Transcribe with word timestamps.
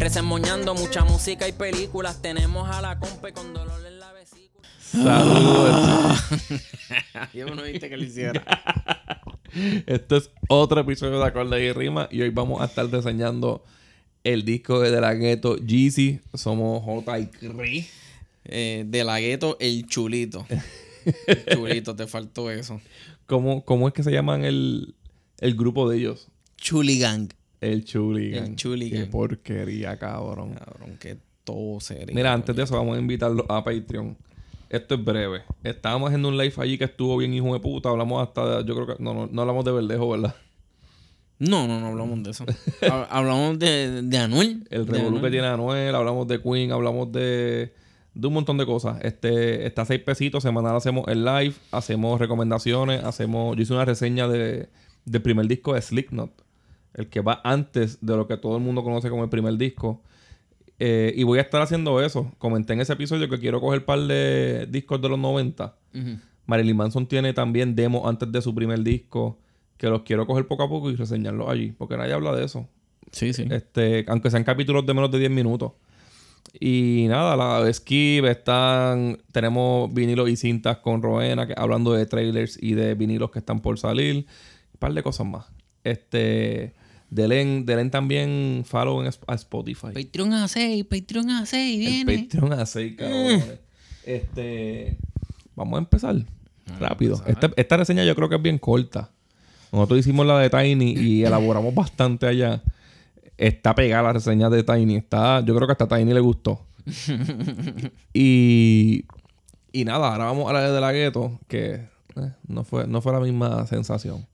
Resemoñando 0.00 0.74
mucha 0.74 1.04
música 1.04 1.46
y 1.46 1.52
películas. 1.52 2.22
Tenemos 2.22 2.66
a 2.70 2.80
la 2.80 2.98
compa 2.98 3.30
con 3.32 3.52
dolor 3.52 3.86
en 3.86 4.00
la 4.00 4.10
vesícula. 4.14 4.66
Saludos. 4.80 6.18
Yo 7.34 7.54
no 7.54 7.62
viste 7.62 7.90
que 7.90 7.98
lo 7.98 8.04
hiciera. 8.04 8.42
Este 9.86 10.16
es 10.16 10.30
otro 10.48 10.80
episodio 10.80 11.18
de 11.18 11.26
Acorde 11.26 11.62
y 11.62 11.72
Rima 11.72 12.08
y 12.10 12.22
hoy 12.22 12.30
vamos 12.30 12.62
a 12.62 12.66
estar 12.66 12.88
diseñando 12.88 13.64
el 14.24 14.44
disco 14.44 14.80
de 14.80 14.98
la 15.00 15.12
Ghetto 15.12 15.56
Jeezy. 15.56 16.20
Somos 16.32 16.82
J 16.82 17.18
y 17.18 17.26
Chris. 17.26 17.90
Eh, 18.44 18.84
de 18.86 19.04
la 19.04 19.20
gueto, 19.20 19.58
el 19.60 19.86
chulito. 19.86 20.46
El 21.26 21.44
chulito, 21.46 21.94
te 21.94 22.06
faltó 22.06 22.50
eso. 22.50 22.80
¿Cómo, 23.26 23.66
¿Cómo 23.66 23.86
es 23.88 23.92
que 23.92 24.02
se 24.02 24.12
llaman 24.12 24.44
el, 24.44 24.94
el 25.40 25.54
grupo 25.56 25.90
de 25.90 25.98
ellos? 25.98 26.28
Chuligang. 26.56 27.28
El 27.60 27.84
Chuligan. 27.84 28.44
El 28.44 28.56
Chuligan. 28.56 29.04
Qué 29.04 29.10
porquería, 29.10 29.98
cabrón. 29.98 30.54
Cabrón, 30.54 30.96
que 30.98 31.18
todo 31.44 31.80
sería. 31.80 32.14
Mira, 32.14 32.32
antes 32.32 32.54
de 32.56 32.62
eso 32.62 32.76
vamos 32.76 32.96
a 32.96 33.00
invitarlos 33.00 33.46
a 33.48 33.62
Patreon. 33.62 34.16
Esto 34.68 34.94
es 34.94 35.04
breve. 35.04 35.42
Estábamos 35.64 36.08
haciendo 36.08 36.28
un 36.28 36.38
live 36.38 36.54
allí 36.58 36.78
que 36.78 36.84
estuvo 36.84 37.16
bien 37.16 37.34
hijo 37.34 37.52
de 37.52 37.60
puta. 37.60 37.88
Hablamos 37.88 38.22
hasta... 38.22 38.64
Yo 38.64 38.74
creo 38.74 38.86
que... 38.86 39.02
No, 39.02 39.12
no, 39.12 39.28
no 39.30 39.40
hablamos 39.42 39.64
de 39.64 39.72
Verdejo, 39.72 40.10
¿verdad? 40.10 40.34
No, 41.40 41.66
no, 41.66 41.80
no 41.80 41.86
hablamos 41.86 42.22
de 42.22 42.30
eso. 42.30 42.44
Hab- 42.82 43.06
hablamos 43.10 43.58
de, 43.58 44.02
de 44.02 44.18
Anuel. 44.18 44.66
El 44.70 44.86
De 44.86 44.92
revolú 44.92 45.20
que 45.22 45.30
tiene 45.30 45.46
Anuel, 45.46 45.94
hablamos 45.94 46.28
de 46.28 46.40
Queen, 46.40 46.70
hablamos 46.70 47.10
de, 47.12 47.72
de 48.12 48.26
un 48.26 48.34
montón 48.34 48.58
de 48.58 48.66
cosas. 48.66 48.98
Este, 49.02 49.66
está 49.66 49.82
a 49.82 49.86
seis 49.86 50.02
pesitos, 50.02 50.42
semanal 50.42 50.76
hacemos 50.76 51.08
el 51.08 51.24
live, 51.24 51.54
hacemos 51.72 52.20
recomendaciones, 52.20 53.02
hacemos. 53.02 53.56
Yo 53.56 53.62
hice 53.62 53.72
una 53.72 53.86
reseña 53.86 54.28
de, 54.28 54.68
del 55.06 55.22
primer 55.22 55.46
disco 55.46 55.72
de 55.72 55.80
Slipknot, 55.80 56.30
el 56.94 57.08
que 57.08 57.20
va 57.20 57.40
antes 57.44 57.98
de 58.00 58.16
lo 58.16 58.26
que 58.26 58.36
todo 58.36 58.56
el 58.56 58.62
mundo 58.62 58.82
conoce 58.82 59.10
como 59.10 59.24
el 59.24 59.30
primer 59.30 59.56
disco. 59.56 60.02
Eh, 60.78 61.12
y 61.14 61.24
voy 61.24 61.38
a 61.38 61.42
estar 61.42 61.60
haciendo 61.60 62.02
eso. 62.02 62.32
Comenté 62.38 62.72
en 62.72 62.80
ese 62.80 62.94
episodio 62.94 63.28
que 63.28 63.38
quiero 63.38 63.60
coger 63.60 63.80
un 63.80 63.84
par 63.84 64.00
de 64.00 64.66
discos 64.70 65.00
de 65.00 65.08
los 65.08 65.18
90. 65.18 65.76
Ujú. 65.94 66.18
Marilyn 66.46 66.76
Manson 66.76 67.06
tiene 67.06 67.32
también 67.32 67.76
demos 67.76 68.08
antes 68.08 68.32
de 68.32 68.42
su 68.42 68.54
primer 68.54 68.82
disco, 68.82 69.38
que 69.76 69.88
los 69.88 70.02
quiero 70.02 70.26
coger 70.26 70.46
poco 70.46 70.64
a 70.64 70.68
poco 70.68 70.90
y 70.90 70.96
reseñarlos 70.96 71.48
allí, 71.48 71.72
porque 71.72 71.96
nadie 71.96 72.12
habla 72.12 72.34
de 72.34 72.44
eso. 72.44 72.66
Sí, 73.12 73.32
sí. 73.32 73.46
Este, 73.50 74.04
aunque 74.08 74.30
sean 74.30 74.42
capítulos 74.42 74.84
de 74.86 74.94
menos 74.94 75.10
de 75.10 75.18
10 75.18 75.30
minutos. 75.30 75.72
Y 76.58 77.06
nada, 77.08 77.36
la 77.36 77.72
Skip 77.72 78.24
están. 78.24 79.18
Tenemos 79.32 79.92
vinilos 79.92 80.28
y 80.28 80.36
cintas 80.36 80.78
con 80.78 81.02
Roena, 81.02 81.46
que, 81.46 81.54
hablando 81.56 81.92
de 81.92 82.06
trailers 82.06 82.60
y 82.60 82.74
de 82.74 82.94
vinilos 82.94 83.30
que 83.30 83.38
están 83.38 83.60
por 83.60 83.78
salir. 83.78 84.16
Un 84.16 84.78
par 84.78 84.92
de 84.92 85.02
cosas 85.02 85.26
más. 85.26 85.46
Este. 85.84 86.74
Delen, 87.10 87.66
Delen 87.66 87.90
también 87.90 88.62
follow 88.64 89.02
en 89.02 89.08
a 89.08 89.34
Spotify. 89.34 89.88
Patreon 89.92 90.30
A6, 90.30 90.86
Patreon 90.86 91.28
A6, 91.28 91.54
El 91.54 91.78
viene. 91.78 92.18
Patreon 92.18 92.52
así, 92.52 92.94
cabrones. 92.94 93.60
Este. 94.04 94.96
Vamos 95.56 95.76
a 95.76 95.78
empezar. 95.80 96.16
Rápido. 96.78 97.16
empezar. 97.16 97.32
Esta, 97.32 97.60
esta 97.60 97.76
reseña 97.76 98.04
yo 98.04 98.14
creo 98.14 98.28
que 98.28 98.36
es 98.36 98.42
bien 98.42 98.58
corta. 98.58 99.10
Nosotros 99.72 100.00
hicimos 100.00 100.24
la 100.24 100.38
de 100.38 100.50
Tiny 100.50 100.92
y 100.92 101.24
elaboramos 101.24 101.74
bastante 101.74 102.26
allá. 102.26 102.62
Está 103.36 103.74
pegada 103.74 104.04
la 104.04 104.12
reseña 104.12 104.48
de 104.48 104.62
Tiny. 104.62 104.96
Está, 104.96 105.40
yo 105.40 105.54
creo 105.54 105.66
que 105.66 105.72
hasta 105.72 105.84
a 105.84 105.88
Tiny 105.88 106.14
le 106.14 106.20
gustó. 106.20 106.64
y. 108.14 109.04
Y 109.72 109.84
nada, 109.84 110.12
ahora 110.12 110.24
vamos 110.24 110.50
a 110.50 110.52
la 110.52 110.72
de 110.72 110.80
la 110.80 110.90
gueto, 110.90 111.38
que 111.46 111.74
eh, 112.16 112.32
no, 112.48 112.64
fue, 112.64 112.88
no 112.88 113.00
fue 113.00 113.12
la 113.12 113.20
misma 113.20 113.66
sensación. 113.68 114.26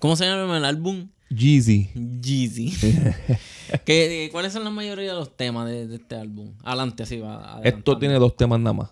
¿Cómo 0.00 0.16
se 0.16 0.24
llama 0.24 0.56
el 0.56 0.64
álbum? 0.64 1.08
Jeezy. 1.34 1.88
Jeezy. 2.20 2.72
¿Qué- 3.84 4.28
¿Cuáles 4.32 4.52
son 4.52 4.64
la 4.64 4.70
mayoría 4.70 5.08
de 5.12 5.18
los 5.18 5.36
temas 5.36 5.68
de, 5.68 5.86
de 5.86 5.96
este 5.96 6.14
álbum? 6.16 6.52
Adelante, 6.62 7.02
así 7.02 7.18
va. 7.18 7.60
Esto 7.64 7.98
tiene 7.98 8.14
dos 8.14 8.36
temas 8.36 8.60
nada 8.60 8.72
más. 8.74 8.90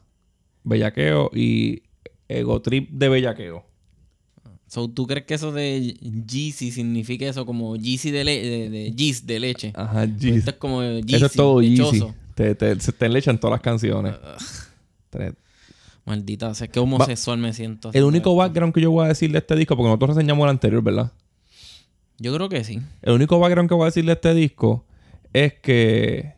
Bellaqueo 0.65 1.31
y 1.35 1.83
Ego 2.29 2.61
Trip 2.63 2.91
de 2.91 3.09
Bellaqueo. 3.09 3.65
So, 4.67 4.89
¿Tú 4.89 5.07
crees 5.07 5.27
que 5.27 5.35
eso 5.35 5.53
de 5.53 5.95
Jeezy 6.27 6.71
significa 6.71 7.27
eso 7.27 7.45
como 7.45 7.77
Jeezy 7.77 8.11
de, 8.11 8.25
le 8.25 8.41
de, 8.49 8.71
de 8.71 8.93
Yeez 8.93 9.27
de 9.27 9.39
leche? 9.39 9.73
Ajá, 9.75 10.05
Esto 10.05 10.19
Jeezy. 10.19 10.49
es 10.49 10.55
como 10.57 10.81
Jeezy, 10.83 11.15
Eso 11.15 11.27
es 11.27 11.33
todo. 11.33 11.61
Jeezy. 11.61 12.05
Te, 12.35 12.55
te, 12.55 12.81
se 12.81 12.93
te 12.93 13.05
enlechan 13.07 13.39
todas 13.39 13.53
las 13.57 13.61
canciones. 13.61 14.15
Tres. 15.11 15.35
Maldita, 16.07 16.55
sé 16.55 16.69
que 16.69 16.81
homosexual 16.81 17.39
me 17.39 17.53
siento. 17.53 17.91
El 17.93 18.05
único 18.05 18.31
esto. 18.31 18.37
background 18.37 18.73
que 18.75 18.81
yo 18.81 18.91
voy 18.91 19.05
a 19.05 19.09
decir 19.09 19.31
de 19.31 19.39
este 19.39 19.55
disco, 19.55 19.77
porque 19.77 19.89
nosotros 19.89 20.17
reseñamos 20.17 20.45
el 20.45 20.51
anterior, 20.51 20.83
¿verdad? 20.83 21.13
Yo 22.23 22.35
creo 22.35 22.49
que 22.49 22.63
sí. 22.65 22.81
El 23.03 23.15
único 23.15 23.39
background 23.39 23.69
que 23.69 23.75
voy 23.75 23.83
a 23.83 23.87
decir 23.87 24.05
de 24.05 24.13
este 24.13 24.33
disco 24.35 24.85
es 25.33 25.55
que 25.55 26.35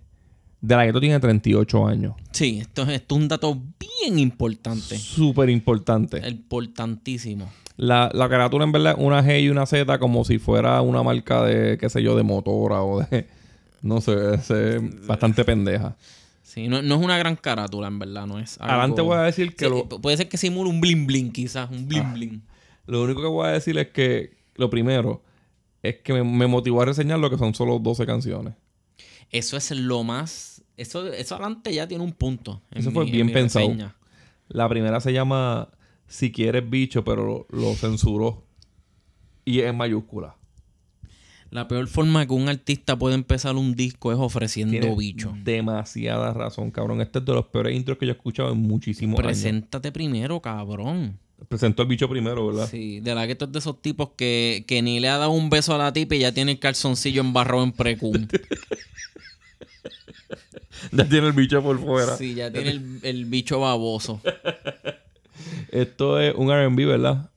De 0.60 0.76
La 0.76 0.84
Ghetto 0.86 1.00
tiene 1.00 1.20
38 1.20 1.86
años. 1.86 2.14
Sí, 2.32 2.58
esto 2.60 2.82
es, 2.84 2.88
esto 2.90 3.16
es 3.16 3.20
un 3.20 3.28
dato 3.28 3.60
bien 3.78 4.18
importante. 4.18 4.96
Súper 4.96 5.50
importante. 5.50 6.26
Importantísimo. 6.26 7.50
La, 7.76 8.08
la 8.14 8.28
carátula 8.28 8.64
en 8.64 8.72
verdad 8.72 8.94
es 8.96 9.04
una 9.04 9.22
G 9.22 9.42
y 9.42 9.48
una 9.50 9.66
Z 9.66 9.98
como 9.98 10.24
si 10.24 10.38
fuera 10.38 10.80
una 10.80 11.02
marca 11.02 11.42
de, 11.44 11.76
qué 11.76 11.90
sé 11.90 12.02
yo, 12.02 12.16
de 12.16 12.22
motora 12.22 12.82
o 12.82 13.00
de... 13.00 13.26
No 13.82 14.00
sé, 14.00 14.12
es 14.36 15.06
bastante 15.06 15.44
pendeja. 15.44 15.94
Sí, 16.42 16.68
no, 16.68 16.80
no 16.80 16.94
es 16.94 17.00
una 17.02 17.18
gran 17.18 17.36
carátula, 17.36 17.88
en 17.88 17.98
verdad, 17.98 18.26
no 18.26 18.38
es. 18.38 18.58
algo- 18.58 18.72
Adelante 18.72 19.02
voy 19.02 19.16
a 19.18 19.22
decir 19.22 19.54
que 19.54 19.66
Sí, 19.66 19.70
lo, 19.70 19.86
pu- 19.86 20.00
Puede 20.00 20.16
ser 20.16 20.28
que 20.30 20.38
simule 20.38 20.70
un 20.70 20.80
bling 20.80 21.06
bling, 21.06 21.30
quizás. 21.32 21.68
Un 21.70 21.86
bling 21.86 22.02
Ah. 22.02 22.12
bling. 22.14 22.42
lo 22.86 23.02
único 23.02 23.20
que 23.20 23.26
voy 23.28 23.46
a 23.46 23.50
decir 23.50 23.76
es 23.76 23.88
que 23.88 24.38
lo 24.54 24.70
primero 24.70 25.22
es 25.88 25.96
que 26.02 26.12
me, 26.12 26.24
me 26.24 26.46
motivó 26.46 26.82
a 26.82 26.86
reseñar 26.86 27.18
lo 27.18 27.30
que 27.30 27.38
son 27.38 27.54
solo 27.54 27.78
12 27.78 28.06
canciones. 28.06 28.54
Eso 29.30 29.56
es 29.56 29.70
lo 29.72 30.02
más. 30.04 30.62
Eso, 30.76 31.06
eso 31.12 31.34
adelante 31.36 31.72
ya 31.72 31.86
tiene 31.86 32.02
un 32.04 32.12
punto. 32.12 32.60
Eso 32.72 32.90
fue 32.90 33.04
mi- 33.04 33.10
bien 33.12 33.32
pensado. 33.32 33.66
reseña. 33.66 33.96
La 34.48 34.68
primera 34.68 35.00
se 35.00 35.12
llama 35.12 35.68
Si 36.06 36.30
quieres 36.32 36.68
bicho, 36.68 37.04
pero 37.04 37.24
lo, 37.24 37.46
lo 37.50 37.74
censuró. 37.74 38.44
Y 39.44 39.60
es 39.60 39.66
en 39.66 39.76
mayúscula. 39.76 40.36
La 41.50 41.68
peor 41.68 41.86
forma 41.86 42.26
que 42.26 42.32
un 42.32 42.48
artista 42.48 42.98
puede 42.98 43.14
empezar 43.14 43.54
un 43.54 43.74
disco 43.76 44.10
es 44.10 44.18
ofreciendo 44.18 44.72
Tiene 44.78 44.96
bicho. 44.96 45.32
demasiada 45.44 46.32
razón, 46.32 46.70
cabrón. 46.72 47.00
Este 47.00 47.20
es 47.20 47.24
de 47.24 47.32
los 47.32 47.46
peores 47.46 47.76
intros 47.76 47.96
que 47.98 48.06
yo 48.06 48.12
he 48.12 48.16
escuchado 48.16 48.50
en 48.52 48.58
muchísimos 48.60 49.18
años. 49.20 49.26
Preséntate 49.26 49.92
primero, 49.92 50.40
cabrón. 50.40 51.18
Presentó 51.48 51.82
el 51.82 51.88
bicho 51.88 52.08
primero, 52.08 52.46
¿verdad? 52.46 52.68
Sí, 52.70 53.00
de 53.00 53.14
la 53.14 53.26
que 53.26 53.32
esto 53.32 53.44
es 53.46 53.52
de 53.52 53.58
esos 53.58 53.80
tipos 53.82 54.10
que, 54.16 54.64
que 54.66 54.82
ni 54.82 55.00
le 55.00 55.08
ha 55.08 55.18
dado 55.18 55.30
un 55.32 55.50
beso 55.50 55.74
a 55.74 55.78
la 55.78 55.92
tipa 55.92 56.14
y 56.14 56.20
ya 56.20 56.32
tiene 56.32 56.52
el 56.52 56.58
calzoncillo 56.58 57.20
embarrado 57.20 57.62
en 57.64 57.72
precum. 57.72 58.26
Ya 60.92 61.08
tiene 61.08 61.28
el 61.28 61.32
bicho 61.32 61.62
por 61.62 61.78
fuera. 61.80 62.16
sí, 62.16 62.34
ya 62.34 62.52
tiene 62.52 62.70
el, 62.70 62.98
el 63.02 63.24
bicho 63.26 63.60
baboso. 63.60 64.20
Esto 65.70 66.20
es 66.20 66.34
un 66.34 66.48
RB, 66.50 66.86
¿verdad? 66.86 67.30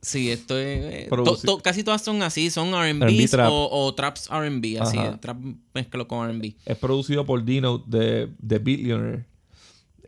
Sí, 0.00 0.30
esto 0.30 0.56
es. 0.58 0.84
eh, 0.84 1.06
Produci- 1.10 1.42
to- 1.42 1.56
to- 1.56 1.58
casi 1.58 1.82
todas 1.82 2.02
son 2.02 2.22
así, 2.22 2.50
son 2.50 2.68
R&B 2.72 3.04
RBs 3.06 3.30
trap. 3.32 3.50
o, 3.50 3.68
o 3.86 3.94
traps 3.94 4.28
RB, 4.30 4.80
así, 4.80 4.96
Ajá. 4.96 5.18
trap 5.20 5.38
mezclo 5.74 6.06
con 6.06 6.26
RB. 6.38 6.54
Es 6.64 6.78
producido 6.78 7.26
por 7.26 7.44
Dino 7.44 7.78
de, 7.78 8.28
de 8.38 8.58
Billionaire. 8.60 9.26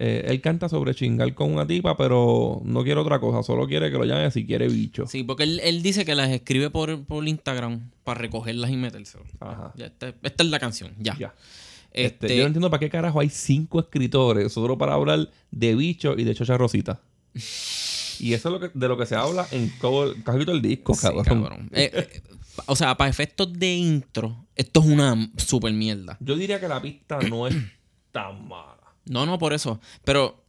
Eh, 0.03 0.25
él 0.29 0.41
canta 0.41 0.67
sobre 0.71 0.95
chingar 0.95 1.35
con 1.35 1.53
una 1.53 1.67
tipa, 1.67 1.95
pero 1.95 2.63
no 2.65 2.83
quiere 2.83 2.99
otra 2.99 3.21
cosa. 3.21 3.43
Solo 3.43 3.67
quiere 3.67 3.91
que 3.91 3.99
lo 3.99 4.07
llame 4.07 4.31
si 4.31 4.47
quiere 4.47 4.67
bicho. 4.67 5.07
Sí, 5.07 5.25
porque 5.25 5.43
él, 5.43 5.61
él 5.63 5.83
dice 5.83 6.07
que 6.07 6.15
las 6.15 6.31
escribe 6.31 6.71
por, 6.71 7.05
por 7.05 7.29
Instagram 7.29 7.91
para 8.03 8.19
recogerlas 8.19 8.71
y 8.71 8.77
metérselas. 8.77 9.29
Ajá. 9.41 9.75
Ya, 9.77 9.87
esta, 9.87 10.15
esta 10.23 10.43
es 10.43 10.49
la 10.49 10.59
canción, 10.59 10.95
ya. 10.99 11.19
Ya. 11.19 11.35
Este, 11.93 12.27
Este, 12.27 12.37
yo 12.37 12.45
no 12.45 12.47
entiendo 12.47 12.71
para 12.71 12.81
qué 12.81 12.89
carajo 12.89 13.21
hay 13.21 13.29
cinco 13.29 13.79
escritores 13.79 14.51
solo 14.51 14.79
para 14.79 14.95
hablar 14.95 15.29
de 15.51 15.75
bicho 15.75 16.15
y 16.17 16.25
de 16.25 16.35
chocha 16.35 16.57
rosita. 16.57 17.03
Y 18.21 18.33
eso 18.33 18.49
es 18.49 18.53
lo 18.53 18.61
que, 18.61 18.71
de 18.73 18.89
lo 18.89 18.97
que 18.97 19.05
se 19.05 19.17
habla 19.17 19.47
en 19.51 19.71
todo 19.81 20.15
casi 20.25 20.47
todo 20.47 20.55
el 20.55 20.63
disco, 20.63 20.95
sí, 20.95 21.03
cabrón. 21.03 21.25
cabrón. 21.25 21.71
Eh, 21.73 21.91
eh, 21.93 22.23
o 22.65 22.75
sea, 22.75 22.97
para 22.97 23.11
efectos 23.11 23.53
de 23.53 23.75
intro, 23.75 24.47
esto 24.57 24.81
es 24.81 24.87
una 24.87 25.31
super 25.37 25.73
mierda. 25.75 26.17
Yo 26.21 26.37
diría 26.37 26.59
que 26.59 26.69
la 26.69 26.81
pista 26.81 27.19
no 27.21 27.47
es 27.47 27.55
tan 28.13 28.49
mala. 28.49 28.80
No, 29.07 29.27
no, 29.27 29.39
por 29.39 29.53
eso. 29.53 29.81
Pero 30.05 30.43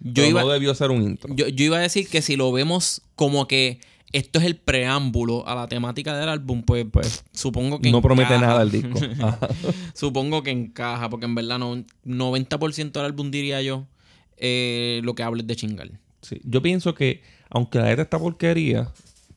yo 0.00 0.14
Pero 0.14 0.28
iba, 0.28 0.42
no 0.42 0.48
debió 0.48 0.74
ser 0.74 0.90
un 0.90 1.02
intro. 1.02 1.34
yo, 1.34 1.48
yo 1.48 1.64
iba 1.64 1.78
a 1.78 1.80
decir 1.80 2.08
que 2.08 2.22
si 2.22 2.36
lo 2.36 2.52
vemos 2.52 3.02
como 3.14 3.46
que 3.48 3.80
esto 4.14 4.38
es 4.38 4.44
el 4.44 4.56
preámbulo 4.56 5.46
a 5.48 5.56
la 5.56 5.66
temática 5.66 6.16
del 6.16 6.28
álbum, 6.28 6.62
pues, 6.62 6.86
Pues, 6.90 7.24
supongo 7.32 7.80
que 7.80 7.90
no 7.90 8.00
promete 8.00 8.38
nada 8.38 8.62
el 8.62 8.70
disco. 8.70 9.00
Supongo 9.94 10.44
que 10.44 10.52
encaja, 10.52 11.10
porque 11.10 11.26
en 11.26 11.34
verdad 11.34 11.58
no, 11.58 11.84
90% 12.04 12.92
del 12.92 13.04
álbum 13.04 13.32
diría 13.32 13.60
yo 13.60 13.88
eh, 14.36 15.00
lo 15.02 15.16
que 15.16 15.24
hables 15.24 15.48
de 15.48 15.56
chingar. 15.56 15.90
Sí. 16.22 16.40
Yo 16.44 16.62
pienso 16.62 16.94
que, 16.94 17.22
aunque 17.50 17.78
la 17.78 17.86
letra 17.86 18.04
está 18.04 18.20
porquería, 18.20 18.88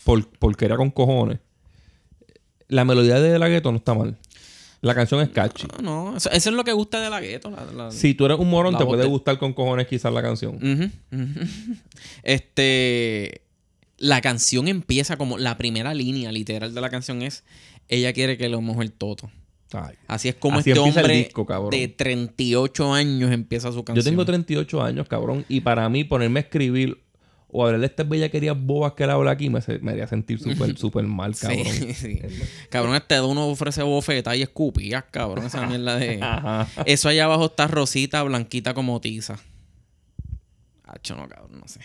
por, 0.03 0.27
porquería 0.37 0.77
con 0.77 0.91
cojones, 0.91 1.39
la 2.67 2.85
melodía 2.85 3.19
de 3.19 3.39
la 3.39 3.49
gueto 3.49 3.71
no 3.71 3.77
está 3.79 3.95
mal. 3.95 4.15
La 4.81 4.93
canción 4.93 5.21
es 5.21 5.29
catchy. 5.29 5.65
No, 5.81 6.11
no, 6.11 6.17
eso, 6.17 6.29
eso 6.31 6.49
es 6.51 6.55
lo 6.55 6.63
que 6.63 6.71
gusta 6.71 6.99
de 7.01 7.09
la 7.09 7.19
gueto. 7.19 7.49
La, 7.49 7.65
la- 7.75 7.91
Si 7.91 8.13
tú 8.13 8.25
eres 8.25 8.37
un 8.37 8.49
morón, 8.49 8.77
te 8.77 8.85
puede 8.85 9.03
de- 9.03 9.07
gustar 9.09 9.37
con 9.39 9.53
cojones 9.53 9.87
quizás 9.87 10.13
la 10.13 10.21
canción. 10.21 10.59
Este. 12.23 13.41
La 13.97 14.21
canción 14.21 14.67
empieza 14.67 15.17
como. 15.17 15.37
La 15.37 15.57
primera 15.57 15.93
línea 15.93 16.31
literal 16.31 16.73
de 16.73 16.81
la 16.81 16.89
canción 16.89 17.21
es. 17.21 17.43
Ella 17.89 18.13
quiere 18.13 18.37
que 18.37 18.49
lo 18.49 18.61
moje 18.61 18.83
el 18.83 18.91
toto. 18.91 19.31
Ay. 19.73 19.95
Así 20.07 20.29
es 20.29 20.35
como 20.35 20.59
Así 20.59 20.69
este 20.71 20.79
hombre 20.79 21.13
disco, 21.17 21.45
cabrón. 21.45 21.71
de 21.71 21.87
38 21.87 22.93
años 22.93 23.31
empieza 23.31 23.69
su 23.71 23.77
Yo 23.79 23.85
canción. 23.85 24.05
tengo 24.05 24.25
38 24.25 24.81
años, 24.83 25.07
cabrón, 25.07 25.45
y 25.49 25.61
para 25.61 25.87
mí 25.89 26.03
ponerme 26.03 26.39
a 26.39 26.43
escribir 26.43 27.01
o 27.49 27.65
hablar 27.65 27.79
de 27.79 27.85
estas 27.87 28.07
bellaquerías 28.09 28.55
bobas 28.59 28.93
que 28.93 29.03
él 29.05 29.09
habla 29.09 29.31
aquí 29.31 29.49
me, 29.49 29.61
se- 29.61 29.79
me 29.79 29.91
haría 29.91 30.05
sentir 30.07 30.39
súper, 30.39 30.77
súper 30.77 31.05
mal, 31.05 31.35
cabrón. 31.35 31.65
Sí, 31.65 31.93
sí. 31.95 32.21
Cabrón, 32.69 32.95
este 32.95 33.19
uno 33.21 33.47
ofrece 33.47 33.81
bofeta 33.83 34.35
y 34.35 34.41
escupías, 34.41 35.05
cabrón. 35.11 35.45
Esa 35.45 35.65
mierda 35.65 35.95
de. 35.97 36.19
Ajá. 36.21 36.67
Eso 36.85 37.09
allá 37.09 37.25
abajo 37.25 37.45
está 37.45 37.67
rosita, 37.67 38.21
blanquita 38.23 38.73
como 38.73 38.99
tiza. 39.01 39.37
Hacho, 40.83 41.15
no, 41.15 41.27
cabrón, 41.27 41.59
no 41.59 41.67
sé. 41.67 41.79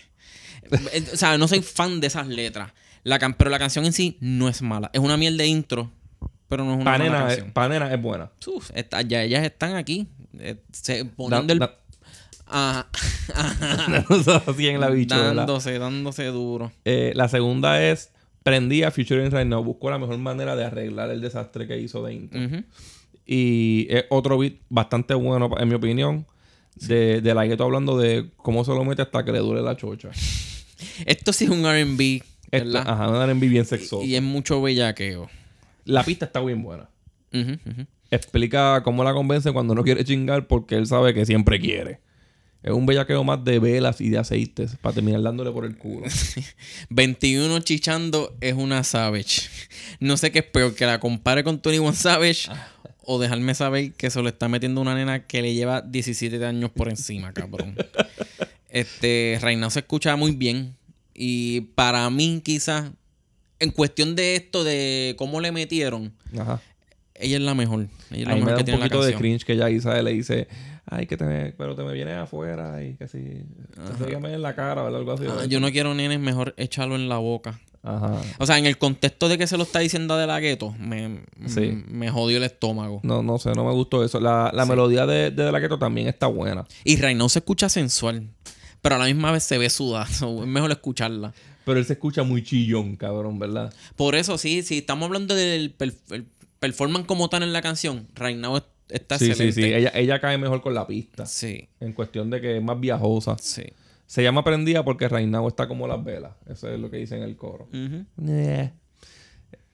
Eh, 0.93 1.05
O 1.13 1.17
sea, 1.17 1.37
no 1.39 1.49
soy 1.49 1.61
fan 1.63 2.01
de 2.01 2.07
esas 2.07 2.27
letras. 2.29 2.73
La 3.05 3.19
can- 3.19 3.35
pero 3.35 3.51
la 3.51 3.59
canción 3.59 3.85
en 3.85 3.93
sí 3.93 4.17
no 4.21 4.49
es 4.49 4.63
mala. 4.63 4.91
Es 4.93 5.01
una 5.01 5.17
miel 5.17 5.37
de 5.37 5.47
intro, 5.47 5.91
pero 6.49 6.65
no 6.65 6.71
es 6.73 6.77
una 6.77 6.85
mala 6.85 6.99
Panena, 6.99 7.19
es, 7.19 7.27
canción. 7.27 7.53
Panena 7.53 7.93
es 7.93 8.01
buena. 8.01 8.31
Uf, 8.47 8.71
está- 8.75 9.03
ya 9.03 9.23
ellas 9.23 9.45
están 9.45 9.75
aquí. 9.77 10.07
eh, 10.39 10.57
se- 10.73 11.05
Da- 11.05 11.11
poniendo 11.17 11.53
el. 11.53 11.59
da- 11.59 11.79
Ajá, 12.55 12.89
así 14.47 14.69
en 14.69 14.81
la 14.81 14.91
bichuela. 14.91 15.33
dándose, 15.35 15.79
dándose 15.79 16.27
duro. 16.27 16.71
Eh, 16.85 17.13
la 17.15 17.29
segunda 17.29 17.83
es 17.83 18.11
Prendí 18.43 18.83
a 18.83 18.91
Future 18.91 19.29
Right 19.31 19.47
Now. 19.47 19.65
Buscó 19.65 19.91
la 19.91 19.99
mejor 19.99 20.19
manera 20.19 20.55
de 20.55 20.65
arreglar 20.65 21.11
el 21.11 21.21
desastre 21.21 21.67
que 21.67 21.79
hizo 21.79 22.05
de 22.05 22.15
intro. 22.15 22.45
Ujú. 22.45 22.65
Y 23.25 23.87
es 23.91 24.05
otro 24.11 24.37
beat 24.39 24.55
bastante 24.69 25.15
bueno, 25.15 25.51
en 25.59 25.69
mi 25.69 25.75
opinión. 25.75 26.27
De, 26.75 27.21
de 27.21 27.35
la 27.35 27.45
gueto 27.45 27.65
hablando 27.65 27.99
de 27.99 28.31
cómo 28.39 28.65
se 28.65 28.71
lo 28.73 28.83
mete 28.85 29.03
hasta 29.03 29.25
que 29.25 29.31
le 29.33 29.39
duele 29.41 29.61
la 29.63 29.77
chocha. 29.77 30.11
Esto 31.05 31.33
sí 31.33 31.45
es 31.45 31.51
un 31.51 31.65
RB, 31.65 32.23
ajá, 32.77 33.09
un 33.09 33.17
R&B 33.17 33.47
bien 33.49 33.65
sexoso. 33.67 34.03
y 34.03 34.17
es 34.17 34.23
mucho 34.23 34.61
bellaqueo. 34.63 35.29
La 35.85 36.03
pista 36.03 36.25
está 36.27 36.41
bien 36.41 36.63
buena. 36.63 36.89
Explica 38.11 38.83
cómo 38.83 39.05
la 39.05 39.13
convence 39.15 39.53
cuando 39.53 39.75
no 39.75 39.83
quiere 39.85 40.05
chingar 40.05 40.47
porque 40.47 40.75
él 40.77 40.87
sabe 40.87 41.15
que 41.15 41.25
siempre 41.27 41.61
quiere. 41.61 42.01
Es 42.63 42.71
un 42.71 42.87
bellaqueo 42.87 43.25
más 43.25 43.45
de 43.45 43.59
velas 43.59 44.01
y 44.01 44.09
de 44.09 44.19
aceites 44.19 44.77
para 44.81 44.95
terminar 44.95 45.21
dándole 45.23 45.51
por 45.51 45.65
el 45.65 45.77
culo. 45.77 46.07
21 46.91 47.59
chichando 47.61 48.37
es 48.41 48.55
una 48.55 48.85
Savage. 48.85 49.43
No 49.99 50.17
sé 50.17 50.31
qué 50.31 50.41
es 50.41 50.45
peor, 50.45 50.75
que 50.75 50.87
la 50.87 51.01
compare 51.01 51.43
con 51.43 51.61
21 51.63 51.93
Savage 51.93 52.49
o 53.05 53.19
dejarme 53.19 53.55
saber 53.55 53.93
que 53.93 54.11
se 54.11 54.23
lo 54.23 54.29
está 54.29 54.49
metiendo 54.49 54.81
una 54.81 54.95
nena 54.95 55.27
que 55.27 55.43
le 55.43 55.55
lleva 55.55 55.83
17 55.83 56.45
años 56.45 56.71
por 56.71 56.89
encima, 56.89 57.33
cabrón. 57.33 57.77
Este, 58.73 59.39
Reina 59.43 59.69
se 59.69 59.81
escucha 59.81 60.17
muy 60.17 60.31
bien. 60.33 60.75
Y 61.13 61.61
para 61.75 62.09
mí, 62.09 62.41
quizás, 62.43 62.91
en 63.59 63.71
cuestión 63.71 64.17
de 64.17 64.35
esto, 64.35 64.65
de 64.65 65.15
cómo 65.19 65.43
le 65.43 65.53
metieron, 65.53 66.15
Ajá. 66.41 66.63
ella 67.15 67.37
es 67.37 67.43
la 67.43 67.55
mejor. 67.55 67.89
Ella 68.11 68.23
es 68.23 68.29
la 68.29 68.35
mí 68.35 68.41
me 68.41 68.47
mejor 68.47 68.51
da 68.53 68.55
que 68.57 68.61
un 68.61 68.65
tiene 68.65 68.81
la 68.81 68.87
poquito 68.87 69.05
de 69.05 69.15
cringe 69.15 69.45
que 69.45 69.59
ya 69.59 69.69
Isa 69.69 70.01
le 70.01 70.13
dice, 70.13 70.49
ay, 70.95 71.07
que 71.07 71.17
te 71.17 71.25
me, 71.25 71.53
pero 71.53 71.75
te 71.75 71.83
me 71.83 71.93
vienes 71.93 72.17
afuera 72.17 72.83
y 72.83 72.95
que 72.97 73.09
si, 73.09 73.43
sígueme 73.99 74.33
en 74.35 74.43
la 74.43 74.55
cara 74.55 74.83
o 74.85 74.87
algo 74.95 75.13
así. 75.13 75.25
Ah, 75.29 75.47
yo 75.47 75.61
no 75.61 75.71
quiero 75.71 75.95
nenes, 75.95 76.21
mejor 76.21 76.55
échalo 76.57 76.95
en 76.97 77.09
la 77.09 77.19
boca. 77.19 77.61
Ajá. 77.85 78.21
O 78.39 78.47
sea, 78.47 78.59
en 78.59 78.67
el 78.67 78.79
contexto 78.79 79.29
de 79.29 79.39
que 79.39 79.47
se 79.49 79.57
lo 79.57 79.65
está 79.65 79.81
diciendo 79.81 80.17
de 80.17 80.27
la 80.29 80.39
gueto, 80.39 80.73
me, 80.79 81.25
Sí. 81.47 81.83
me 81.89 82.11
jodió 82.11 82.37
el 82.37 82.45
estómago. 82.45 83.01
No, 83.03 83.23
no 83.23 83.39
sé, 83.39 83.51
no 83.55 83.65
me 83.65 83.73
gustó 83.73 84.05
eso. 84.05 84.21
La, 84.21 84.51
la 84.55 84.67
melodía 84.67 85.05
de, 85.07 85.31
de, 85.33 85.45
De 85.45 85.51
La 85.53 85.59
Ghetto 85.59 85.79
también 85.79 86.07
está 86.07 86.29
buena. 86.29 86.65
Y 86.85 86.97
Reinao 86.97 87.29
se 87.29 87.41
escucha 87.41 87.69
sensual, 87.69 88.29
pero 88.83 88.95
a 88.95 88.99
la 88.99 89.07
misma 89.07 89.33
vez 89.33 89.43
se 89.43 89.59
ve 89.59 89.69
sudada. 89.69 90.07
so, 90.13 90.43
es 90.43 90.49
mejor 90.49 90.71
escucharla. 90.71 91.33
Pero 91.65 91.79
él 91.79 91.85
se 91.85 91.95
escucha 91.95 92.23
muy 92.23 92.43
chillón, 92.45 92.95
cabrón, 92.97 93.39
¿verdad? 93.39 93.73
Por 93.97 94.15
eso, 94.15 94.39
sí, 94.39 94.63
si 94.63 94.79
estamos 94.79 95.07
hablando 95.07 95.35
del 95.35 95.71
per- 95.73 95.95
el 96.11 96.27
performance 96.61 97.07
como 97.07 97.29
tal 97.29 97.43
en 97.43 97.53
la 97.53 97.63
canción, 97.63 98.07
Reinao 98.15 98.59
es- 98.59 98.65
está 98.93 99.19
sí, 99.19 99.27
sí, 99.27 99.31
excelente. 99.31 99.63
sí. 99.63 99.75
Ella, 99.75 99.93
ella 99.95 100.21
cae 100.21 100.39
mejor 100.39 100.61
con 100.63 100.75
la 100.75 100.87
pista. 100.87 101.27
Sí, 101.27 101.69
En 101.81 101.93
cuestión 101.93 102.31
de 102.31 102.41
que 102.41 102.57
es 102.59 102.63
más 102.63 102.79
viajosa. 102.81 103.37
sí. 103.41 103.65
Se 104.07 104.23
llama 104.23 104.45
Prendida 104.45 104.85
porque 104.85 105.09
Reinao 105.09 105.49
está 105.49 105.67
como 105.67 105.89
las 105.89 106.05
velas. 106.05 106.33
Eso 106.47 106.69
es 106.69 106.79
lo 106.79 106.91
que 106.91 106.99
dice 106.99 107.17
en 107.17 107.23
el 107.23 107.35
coro. 107.35 107.67
Eh. 107.73 108.71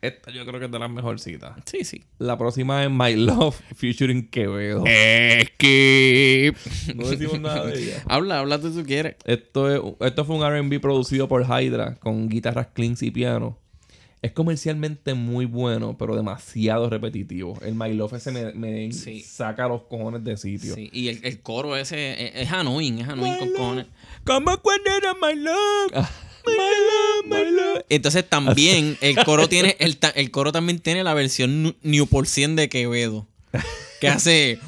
Esta 0.00 0.30
yo 0.30 0.46
creo 0.46 0.60
que 0.60 0.66
es 0.66 0.70
de 0.70 0.78
las 0.78 0.88
mejorcitas. 0.90 1.56
Sí, 1.64 1.82
sí. 1.82 2.04
La 2.18 2.38
próxima 2.38 2.84
es 2.84 2.90
My 2.90 3.16
Love 3.16 3.60
featuring 3.74 4.28
Quevedo. 4.28 4.84
Skip. 5.44 6.56
No 6.94 7.08
decimos 7.08 7.40
nada 7.40 7.66
de 7.66 7.82
ella. 7.82 8.02
habla, 8.06 8.38
habla 8.38 8.60
tú 8.60 8.72
si 8.72 8.84
quieres. 8.84 9.16
Esto, 9.24 9.74
es, 9.74 10.06
esto 10.06 10.24
fue 10.24 10.36
un 10.36 10.44
RB 10.70 10.80
producido 10.80 11.26
por 11.26 11.44
Hydra 11.44 11.96
con 11.96 12.28
guitarras 12.28 12.68
cleans 12.68 13.02
y 13.02 13.10
piano. 13.10 13.58
Es 14.20 14.32
comercialmente 14.32 15.14
muy 15.14 15.44
bueno, 15.44 15.96
pero 15.96 16.16
demasiado 16.16 16.90
repetitivo. 16.90 17.56
El 17.62 17.74
My 17.76 17.92
Love 17.94 18.14
ese 18.14 18.32
me, 18.32 18.52
me 18.52 18.92
Sí. 18.92 19.20
saca 19.20 19.68
los 19.68 19.82
cojones 19.82 20.24
de 20.24 20.36
sitio. 20.36 20.74
Sí, 20.74 20.90
y 20.92 21.08
el, 21.08 21.20
el 21.24 21.40
coro 21.40 21.76
ese 21.76 22.26
es, 22.26 22.32
es 22.46 22.52
annoying, 22.52 22.98
es 22.98 23.08
annoying 23.08 23.36
con 23.38 23.52
cojones. 23.52 23.86
Como 24.24 24.58
cuando 24.58 24.90
era 24.90 25.14
My 25.14 25.34
Love. 25.40 25.92
Ah. 25.94 26.10
my 26.46 26.52
Love, 26.54 27.26
My 27.44 27.50
Love. 27.56 27.84
Entonces 27.88 28.28
también 28.28 28.96
el 29.02 29.16
coro 29.24 29.48
tiene 29.48 29.76
el, 29.78 29.98
el 30.14 30.30
coro 30.32 30.50
también 30.50 30.80
tiene 30.80 31.04
la 31.04 31.14
versión 31.14 31.76
New 31.82 32.06
por 32.08 32.26
100 32.26 32.56
de 32.56 32.68
Quevedo 32.68 33.26
que 34.00 34.08
hace 34.08 34.58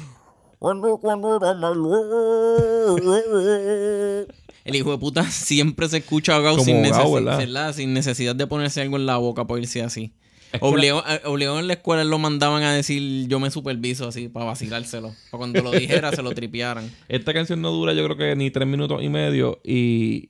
el 4.63 4.75
hijo 4.75 4.91
de 4.91 4.97
puta 4.97 5.23
siempre 5.31 5.87
se 5.89 5.97
escucha 5.97 6.35
ahogado 6.35 6.59
sin, 6.59 6.85
ahogado, 6.85 7.03
necesi- 7.03 7.13
¿verdad? 7.13 7.37
¿verdad? 7.39 7.75
sin 7.75 7.93
necesidad 7.93 8.35
de 8.35 8.47
ponerse 8.47 8.81
algo 8.81 8.97
en 8.97 9.05
la 9.05 9.17
boca 9.17 9.45
por 9.45 9.59
irse 9.59 9.81
así. 9.81 10.13
Obligado, 10.59 11.01
obligado 11.25 11.59
en 11.59 11.67
la 11.67 11.73
escuela 11.73 12.03
lo 12.03 12.19
mandaban 12.19 12.61
a 12.63 12.73
decir 12.73 13.27
yo 13.29 13.39
me 13.39 13.49
superviso 13.51 14.07
así 14.07 14.27
para 14.27 14.45
vacilárselo. 14.47 15.15
Para 15.29 15.37
cuando 15.39 15.61
lo 15.61 15.71
dijera 15.71 16.11
se 16.13 16.21
lo 16.21 16.31
tripearan. 16.31 16.91
Esta 17.07 17.33
canción 17.33 17.61
no 17.61 17.71
dura 17.71 17.93
yo 17.93 18.03
creo 18.03 18.17
que 18.17 18.35
ni 18.35 18.51
tres 18.51 18.67
minutos 18.67 19.01
y 19.01 19.07
medio 19.07 19.61
y, 19.63 20.29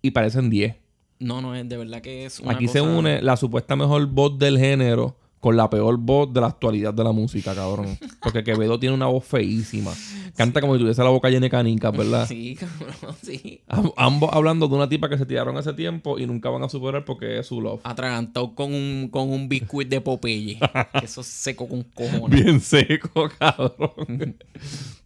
y 0.00 0.10
parecen 0.12 0.48
diez. 0.48 0.76
No, 1.18 1.40
no, 1.40 1.54
es 1.54 1.68
de 1.68 1.76
verdad 1.76 2.00
que 2.02 2.24
es 2.24 2.40
una 2.40 2.52
Aquí 2.52 2.68
se 2.68 2.80
une 2.80 3.20
la 3.22 3.36
supuesta 3.36 3.74
mejor 3.76 4.06
voz 4.06 4.38
del 4.38 4.58
género 4.58 5.16
con 5.42 5.56
la 5.56 5.68
peor 5.68 5.96
voz 5.98 6.32
de 6.32 6.40
la 6.40 6.46
actualidad 6.46 6.94
de 6.94 7.02
la 7.02 7.10
música, 7.10 7.52
cabrón. 7.52 7.98
Porque 8.22 8.44
Quevedo 8.44 8.78
tiene 8.78 8.94
una 8.94 9.06
voz 9.06 9.24
feísima. 9.24 9.90
Canta 10.36 10.60
como 10.60 10.74
si 10.74 10.80
tuviese 10.80 11.02
la 11.02 11.08
boca 11.10 11.28
llena 11.30 11.46
de 11.46 11.50
canicas, 11.50 11.90
¿verdad? 11.96 12.28
Sí, 12.28 12.54
cabrón, 12.54 13.16
sí. 13.22 13.60
Am- 13.66 13.90
ambos 13.96 14.30
hablando 14.32 14.68
de 14.68 14.76
una 14.76 14.88
tipa 14.88 15.08
que 15.08 15.18
se 15.18 15.26
tiraron 15.26 15.56
hace 15.56 15.72
tiempo 15.72 16.16
y 16.16 16.26
nunca 16.26 16.48
van 16.48 16.62
a 16.62 16.68
superar 16.68 17.04
porque 17.04 17.40
es 17.40 17.46
su 17.48 17.60
love. 17.60 17.80
atragantado 17.82 18.54
con 18.54 18.72
un, 18.72 19.08
con 19.10 19.30
un 19.30 19.48
biscuit 19.48 19.88
de 19.88 20.00
Popeye. 20.00 20.60
que 20.60 20.98
eso 21.06 21.22
es 21.22 21.26
seco 21.26 21.68
con 21.68 21.82
cojones. 21.82 22.44
Bien 22.44 22.60
seco, 22.60 23.28
cabrón. 23.36 24.36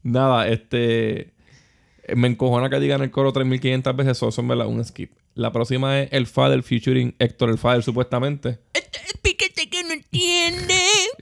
Nada, 0.02 0.48
este. 0.48 1.32
Me 2.14 2.28
encojona 2.28 2.68
que 2.68 2.78
digan 2.78 3.00
el 3.00 3.10
coro 3.10 3.32
3500 3.32 3.96
veces. 3.96 4.18
Eso, 4.18 4.30
verdad 4.48 4.66
un 4.66 4.84
skip. 4.84 5.12
La 5.34 5.50
próxima 5.50 6.00
es 6.02 6.12
El 6.12 6.26
Father 6.26 6.62
featuring 6.62 7.14
Héctor 7.18 7.48
El 7.48 7.56
Father, 7.58 7.82
supuestamente. 7.82 8.58
Entiende. 10.12 10.74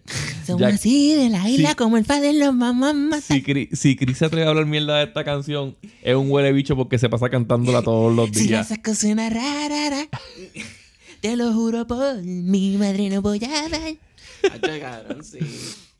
Somos 0.47 0.61
Ya- 0.61 0.69
así 0.69 1.14
de 1.14 1.31
la 1.31 1.49
isla 1.49 1.71
Sí. 1.71 1.75
como 1.76 1.97
el 1.97 2.05
padre 2.05 2.33
los 2.35 2.55
mamás 2.55 2.95
matar. 2.95 3.23
Si, 3.23 3.43
Cri- 3.43 3.75
si 3.75 3.97
Chris 3.97 4.19
se 4.19 4.26
atreve 4.26 4.47
a 4.47 4.50
hablar 4.50 4.67
mierda 4.67 4.99
de 4.99 5.05
esta 5.05 5.25
canción, 5.25 5.75
es 6.03 6.14
un 6.14 6.31
huele 6.31 6.53
bicho 6.53 6.76
porque 6.76 6.99
se 6.99 7.09
pasa 7.09 7.31
cantándola 7.31 7.83
todos 7.83 8.14
los 8.14 8.29
Si 8.35 8.49
días. 8.49 8.69
saco 8.69 8.95
suena 8.95 9.31
rara, 9.31 9.91
ra. 9.91 10.09
te 11.21 11.37
lo 11.37 11.53
juro 11.55 11.87
por 11.87 12.23
mi 12.23 12.76
madre 12.76 13.09
no 13.09 13.23
voy 13.23 13.41
a 13.45 13.69
dar. 13.69 13.81
Hacho, 14.53 14.81
cabrón, 14.81 15.25
sí. 15.25 15.38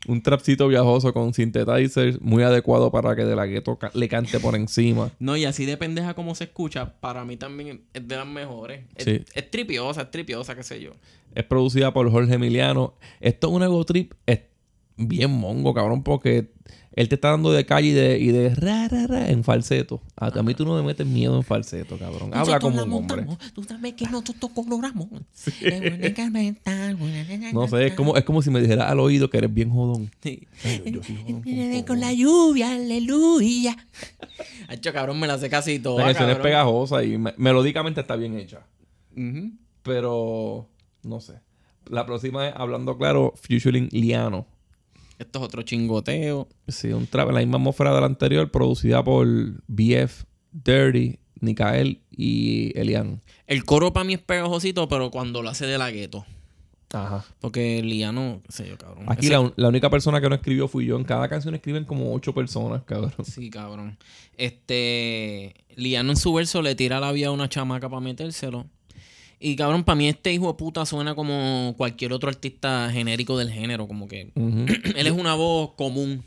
Un 0.07 0.23
trapcito 0.23 0.69
viajoso 0.69 1.13
con 1.15 1.33
synthesizers 1.33 2.21
muy 2.21 2.43
adecuado 2.43 2.91
para 2.91 3.17
que 3.17 3.25
De 3.25 3.35
La 3.37 3.47
Ghetto 3.47 3.77
ca- 3.79 3.91
le 3.95 4.09
cante 4.09 4.39
por 4.41 4.55
encima. 4.55 5.11
No, 5.19 5.37
y 5.37 5.45
así 5.45 5.65
de 5.65 5.77
pendeja 5.77 6.15
como 6.15 6.35
se 6.35 6.45
escucha, 6.45 6.95
para 7.01 7.25
mí 7.25 7.37
también 7.37 7.83
es 7.95 8.07
de 8.07 8.17
las 8.17 8.27
mejores. 8.27 8.85
Es, 8.97 9.05
Sí. 9.05 9.25
es 9.35 9.51
tripiosa, 9.51 10.03
es 10.03 10.11
tripiosa, 10.11 10.55
qué 10.55 10.63
sé 10.63 10.81
yo. 10.81 10.93
Es 11.35 11.45
producida 11.45 11.93
por 11.93 12.11
Jorge 12.11 12.35
Emiliano. 12.35 12.95
Esto 13.21 13.49
es 13.49 13.53
un 13.55 13.63
ego 13.63 13.85
trip 13.85 14.13
es- 14.27 14.41
bien 14.97 15.31
mongo, 15.31 15.75
cabrón, 15.75 16.03
porque 16.03 16.53
él 16.97 17.09
te 17.09 17.17
está 17.17 17.31
dando 17.31 17.51
de 17.51 17.67
calle 17.67 17.89
y 17.89 17.93
de, 17.93 18.19
y 18.21 18.29
de 18.29 18.55
ra, 18.55 18.87
ra, 18.87 19.09
ra 19.09 19.29
en 19.29 19.43
falseto. 19.43 20.01
A, 20.17 20.27
a 20.29 20.43
mí 20.45 20.55
tú 20.55 20.65
no 20.65 20.77
me 20.77 20.83
metes 20.83 21.05
miedo 21.05 21.35
en 21.37 21.43
falseto, 21.43 21.99
cabrón. 21.99 22.31
Habla 22.33 22.61
como 22.61 22.85
un 22.85 22.93
hombre. 22.93 23.27
Tú 23.53 23.65
sabes 23.65 23.95
que 23.95 24.05
nosotros 24.07 24.53
coloramos. 24.55 25.09
No 27.53 27.67
sé, 27.69 27.87
es 27.87 27.95
como, 27.95 28.17
es 28.17 28.25
como 28.25 28.43
si 28.43 28.51
me 28.51 28.61
dijeras 28.61 28.91
al 28.91 29.01
oído 29.01 29.29
que 29.29 29.39
eres 29.39 29.53
bien 29.53 29.71
jodón. 29.71 30.11
Sí. 30.23 30.47
Ay, 30.65 30.83
yo 30.93 31.03
soy 31.03 31.17
jodón. 31.17 31.43
con 31.43 31.83
Con 31.83 32.01
la 32.01 32.13
lluvia, 32.13 32.73
aleluya. 32.75 33.77
Hacho, 34.69 34.93
cabrón, 34.93 35.19
me 35.19 35.27
la 35.27 35.39
sé 35.39 35.51
casi 35.51 35.81
toda. 35.81 36.03
La 36.07 36.15
canción 36.15 36.31
es 36.31 36.37
pegajosa 36.39 37.03
y 37.03 37.19
me- 37.19 37.35
melódicamente 37.37 38.01
está 38.03 38.15
bien 38.17 38.39
hecha. 38.39 38.67
Pero, 39.83 40.69
no 41.03 41.21
sé. 41.21 41.35
La 41.87 42.07
próxima 42.07 42.49
es, 42.49 42.55
hablando 42.57 42.97
claro, 42.97 43.35
Futuring 43.37 43.89
Liano. 43.93 44.47
Esto 45.19 45.39
es 45.39 45.45
otro 45.45 45.63
chingoteo. 45.63 46.49
Sí, 46.69 46.89
un 46.93 47.07
trap 47.07 47.29
en 47.29 47.35
la 47.35 47.41
misma 47.41 47.57
atmósfera 47.59 47.95
de 47.95 48.01
la 48.01 48.07
anterior, 48.07 48.51
producida 48.51 49.03
por 49.05 49.27
BF, 49.69 50.25
Dirty, 50.53 51.19
Nikael 51.41 52.01
y 52.11 52.77
Elian. 52.79 53.23
El 53.47 53.65
coro 53.65 53.93
para 53.93 54.05
mí 54.05 54.15
es 54.15 54.21
pegajosito, 54.21 54.89
pero 54.89 55.11
cuando 55.11 55.43
lo 55.43 55.51
hace 55.51 55.67
de 55.67 55.79
la 55.79 55.91
gueto. 55.91 56.25
Ajá. 56.93 57.25
Porque 57.41 57.83
Liano, 57.83 58.41
qué 58.47 58.53
sé 58.53 58.69
yo, 58.69 58.79
cabrón. 58.79 59.05
Aquí 59.09 59.27
Ese- 59.27 59.35
la, 59.35 59.53
la 59.57 59.69
única 59.69 59.91
persona 59.91 60.21
que 60.21 60.29
no 60.29 60.37
escribió 60.37 60.69
fui 60.69 60.87
yo. 60.87 60.97
En 60.97 61.03
cada 61.05 61.29
canción 61.29 61.55
escriben 61.55 61.85
como 61.85 62.15
ocho 62.15 62.33
personas, 62.33 62.83
cabrón. 62.85 63.13
Sí, 63.25 63.51
cabrón. 63.51 63.99
Este. 64.37 65.55
Liano 65.77 66.11
en 66.13 66.17
su 66.17 66.33
verso 66.33 66.63
le 66.63 66.75
tira 66.77 67.01
la 67.01 67.11
vía 67.13 67.29
a 67.29 67.31
una 67.33 67.49
chamaca 67.49 67.89
para 67.89 68.01
metérselo. 68.01 68.67
Y 69.39 69.57
cabrón, 69.57 69.85
para 69.85 69.97
mí 69.97 70.09
este 70.09 70.33
hijo 70.33 70.49
de 70.49 70.55
puta 70.55 70.87
suena 70.87 71.15
como 71.15 71.75
cualquier 71.77 72.13
otro 72.13 72.29
artista 72.29 72.91
genérico 72.91 73.39
del 73.39 73.51
género. 73.51 73.87
Como 73.87 74.09
que 74.09 74.33
Ujú. 74.35 74.67
él 74.97 75.07
es 75.07 75.13
una 75.13 75.35
voz 75.35 75.73
común. 75.77 76.25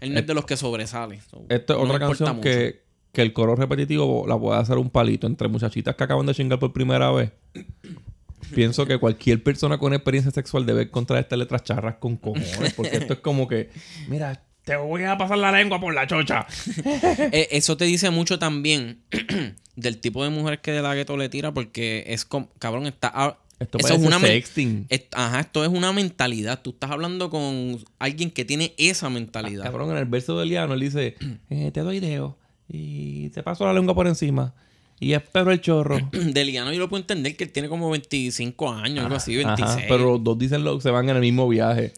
Él 0.00 0.14
no 0.14 0.20
es 0.20 0.26
de 0.26 0.34
los 0.34 0.44
que 0.46 0.56
sobresale. 0.56 1.20
So, 1.30 1.44
Esta 1.48 1.74
es 1.74 1.78
no 1.78 1.84
otra 1.84 1.98
canción 1.98 2.40
que, 2.40 2.82
que 3.12 3.22
el 3.22 3.32
coro 3.32 3.54
repetitivo 3.54 4.26
la 4.26 4.38
puede 4.38 4.58
hacer 4.58 4.78
un 4.78 4.90
palito 4.90 5.26
entre 5.26 5.48
muchachitas 5.48 5.94
que 5.94 6.04
acaban 6.04 6.26
de 6.26 6.34
chingar 6.34 6.58
por 6.58 6.72
primera 6.72 7.10
vez. 7.10 7.32
Pienso 8.54 8.86
que 8.86 8.98
cualquier 8.98 9.42
persona 9.42 9.78
con 9.78 9.92
experiencia 9.92 10.32
sexual 10.32 10.66
debe 10.66 10.82
encontrar 10.82 11.20
estas 11.20 11.38
letras 11.38 11.62
charras 11.62 11.96
con 11.96 12.16
cojones. 12.16 12.74
Porque 12.74 12.96
esto 12.96 13.12
es 13.12 13.20
como 13.20 13.46
que, 13.46 13.70
mira, 14.08 14.42
te 14.64 14.76
voy 14.76 15.04
a 15.04 15.16
pasar 15.18 15.38
la 15.38 15.50
lengua 15.52 15.80
por 15.80 15.94
la 15.94 16.06
chocha. 16.06 16.46
Eh, 17.32 17.48
eso 17.52 17.76
te 17.76 17.84
dice 17.84 18.10
mucho 18.10 18.38
también 18.38 18.98
del 19.76 19.98
tipo 19.98 20.22
de 20.24 20.30
mujer 20.30 20.60
que 20.60 20.72
de 20.72 20.82
la 20.82 20.94
gueto 20.94 21.16
le 21.16 21.28
tira, 21.28 21.52
porque 21.52 22.04
es 22.08 22.24
como, 22.24 22.48
cabrón, 22.58 22.86
está. 22.86 23.38
Esto 23.58 23.76
eso 23.78 23.94
es 23.94 24.00
una 24.02 24.18
sexting. 24.18 24.86
es- 24.88 25.04
ajá, 25.12 25.40
esto 25.40 25.62
es 25.64 25.68
una 25.70 25.92
mentalidad. 25.92 26.60
Tú 26.62 26.70
estás 26.70 26.90
hablando 26.90 27.28
con 27.28 27.78
alguien 27.98 28.30
que 28.30 28.44
tiene 28.46 28.72
esa 28.78 29.10
mentalidad. 29.10 29.64
Cabrón, 29.64 29.90
en 29.90 29.98
el 29.98 30.06
verso 30.06 30.38
de 30.38 30.46
Liano 30.46 30.74
él 30.74 30.80
dice, 30.80 31.16
eh, 31.50 31.70
te 31.72 31.80
doy 31.80 32.00
dedo 32.00 32.38
y 32.68 33.28
te 33.30 33.42
paso 33.42 33.66
la 33.66 33.72
lengua 33.74 33.94
por 33.94 34.06
encima 34.06 34.54
y 34.98 35.12
espero 35.12 35.50
el 35.52 35.60
chorro. 35.60 35.98
De 36.12 36.44
Liano 36.44 36.72
yo 36.72 36.78
lo 36.78 36.88
puedo 36.88 37.00
entender 37.02 37.36
que 37.36 37.44
él 37.44 37.50
tiene 37.50 37.68
como 37.68 37.90
25 37.90 38.72
años, 38.72 39.04
algo 39.04 39.16
así, 39.16 39.36
26. 39.36 39.68
Ajá, 39.68 39.82
pero 39.88 40.12
los 40.12 40.24
dos 40.24 40.38
dicen 40.38 40.64
lo 40.64 40.80
se 40.80 40.90
van 40.90 41.08
en 41.10 41.16
el 41.16 41.22
mismo 41.22 41.46
viaje. 41.48 41.92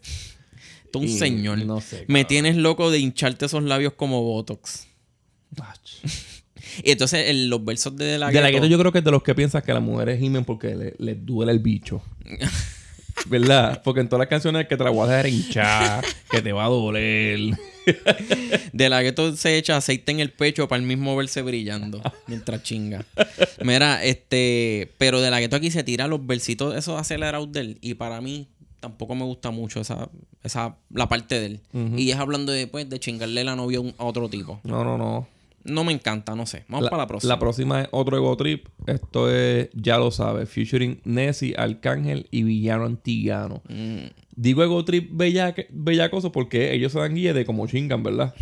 Un 0.99 1.07
y 1.07 1.19
señor. 1.19 1.59
no 1.65 1.81
sé, 1.81 2.05
Me 2.09 2.25
tienes 2.25 2.57
loco 2.57 2.91
de 2.91 2.99
hincharte 2.99 3.47
esos 3.47 3.63
labios 3.63 3.93
como 3.95 4.23
Botox. 4.23 4.87
Y 6.85 6.93
entonces 6.93 7.29
el- 7.29 7.49
los 7.51 7.63
versos 7.65 7.95
de 7.97 8.19
la 8.19 8.31
De 8.31 8.41
la 8.41 8.51
gueto 8.51 8.67
yo 8.67 8.79
creo 8.79 8.93
que 8.93 8.99
es 8.99 9.05
de 9.05 9.11
los 9.11 9.23
que 9.23 9.35
piensas 9.35 9.63
que 9.63 9.75
las 9.75 9.83
mujeres 9.83 10.19
gimen 10.19 10.45
porque 10.45 10.75
le- 10.75 10.95
les 10.99 11.27
duele 11.27 11.53
el 11.53 11.59
bicho. 11.59 12.03
¿Verdad? 13.27 13.83
Porque 13.85 14.01
en 14.01 14.09
todas 14.09 14.21
las 14.21 14.29
canciones 14.29 14.67
que 14.67 14.77
te 14.77 14.83
la 14.85 14.91
voy 14.91 15.07
a 15.07 15.11
dejar 15.13 15.27
hinchar, 15.29 16.05
que 16.31 16.41
te 16.41 16.53
va 16.53 16.65
a 16.65 16.69
doler. 16.69 17.41
De 18.73 18.89
la 18.89 19.03
gueto 19.03 19.37
se 19.37 19.59
echa 19.59 19.77
aceite 19.77 20.13
en 20.13 20.21
el 20.21 20.31
pecho 20.33 20.67
para 20.67 20.81
el 20.81 20.87
mismo 20.87 21.15
verse 21.17 21.43
brillando 21.43 22.01
mientras 22.27 22.63
chinga. 22.63 23.05
Mira, 23.63 24.03
este, 24.03 24.93
pero 24.99 25.21
de 25.21 25.31
la 25.31 25.41
gueto 25.41 25.57
aquí 25.57 25.71
se 25.71 25.85
tira 25.85 26.07
los 26.07 26.25
versitos 26.27 26.75
esos 26.75 26.99
acelerados 26.99 27.53
de 27.53 27.61
él 27.61 27.79
y 27.81 27.95
para 27.95 28.21
mí 28.21 28.49
tampoco 28.83 29.15
me 29.15 29.25
gusta 29.25 29.51
mucho 29.53 29.81
esa, 29.81 30.11
esa 30.43 30.77
la 30.91 31.09
parte 31.09 31.39
de 31.41 31.47
él. 31.47 31.61
Y 31.97 32.11
es 32.11 32.17
hablando 32.19 32.51
de, 32.53 32.67
pues, 32.67 32.91
de 32.91 32.99
chingarle 32.99 33.45
la 33.45 33.55
novia 33.57 33.79
a, 33.97 34.05
otro 34.05 34.29
tipo. 34.29 34.61
No, 34.65 34.83
no, 34.85 34.99
no. 34.99 35.29
No 35.65 35.85
me 35.85 35.93
encanta, 35.93 36.35
no 36.35 36.45
sé. 36.45 36.65
Vamos 36.69 36.91
para 36.91 37.05
la 37.05 37.07
próxima. 37.07 37.33
La 37.33 37.39
próxima 37.39 37.83
es 37.83 37.89
otro 37.93 38.17
ego 38.17 38.37
trip. 38.37 38.67
Esto 38.89 39.31
es, 39.31 39.71
ya 39.75 39.97
lo 39.97 40.11
sabes, 40.11 40.49
featuring 40.51 41.01
Nessie, 41.05 41.55
Arcángel 41.57 42.27
y 42.33 42.43
Villano 42.43 42.85
Antillano. 42.85 43.63
Mm, 43.69 44.07
Digo 44.35 44.65
ego 44.65 44.85
trip 44.85 45.13
bellaque- 45.13 45.69
bellacoso 45.71 46.33
porque 46.33 46.75
ellos 46.75 46.91
se 46.91 46.99
dan 46.99 47.15
guía 47.15 47.33
de 47.33 47.45
cómo 47.45 47.69
chingan, 47.69 48.03
¿verdad? 48.03 48.35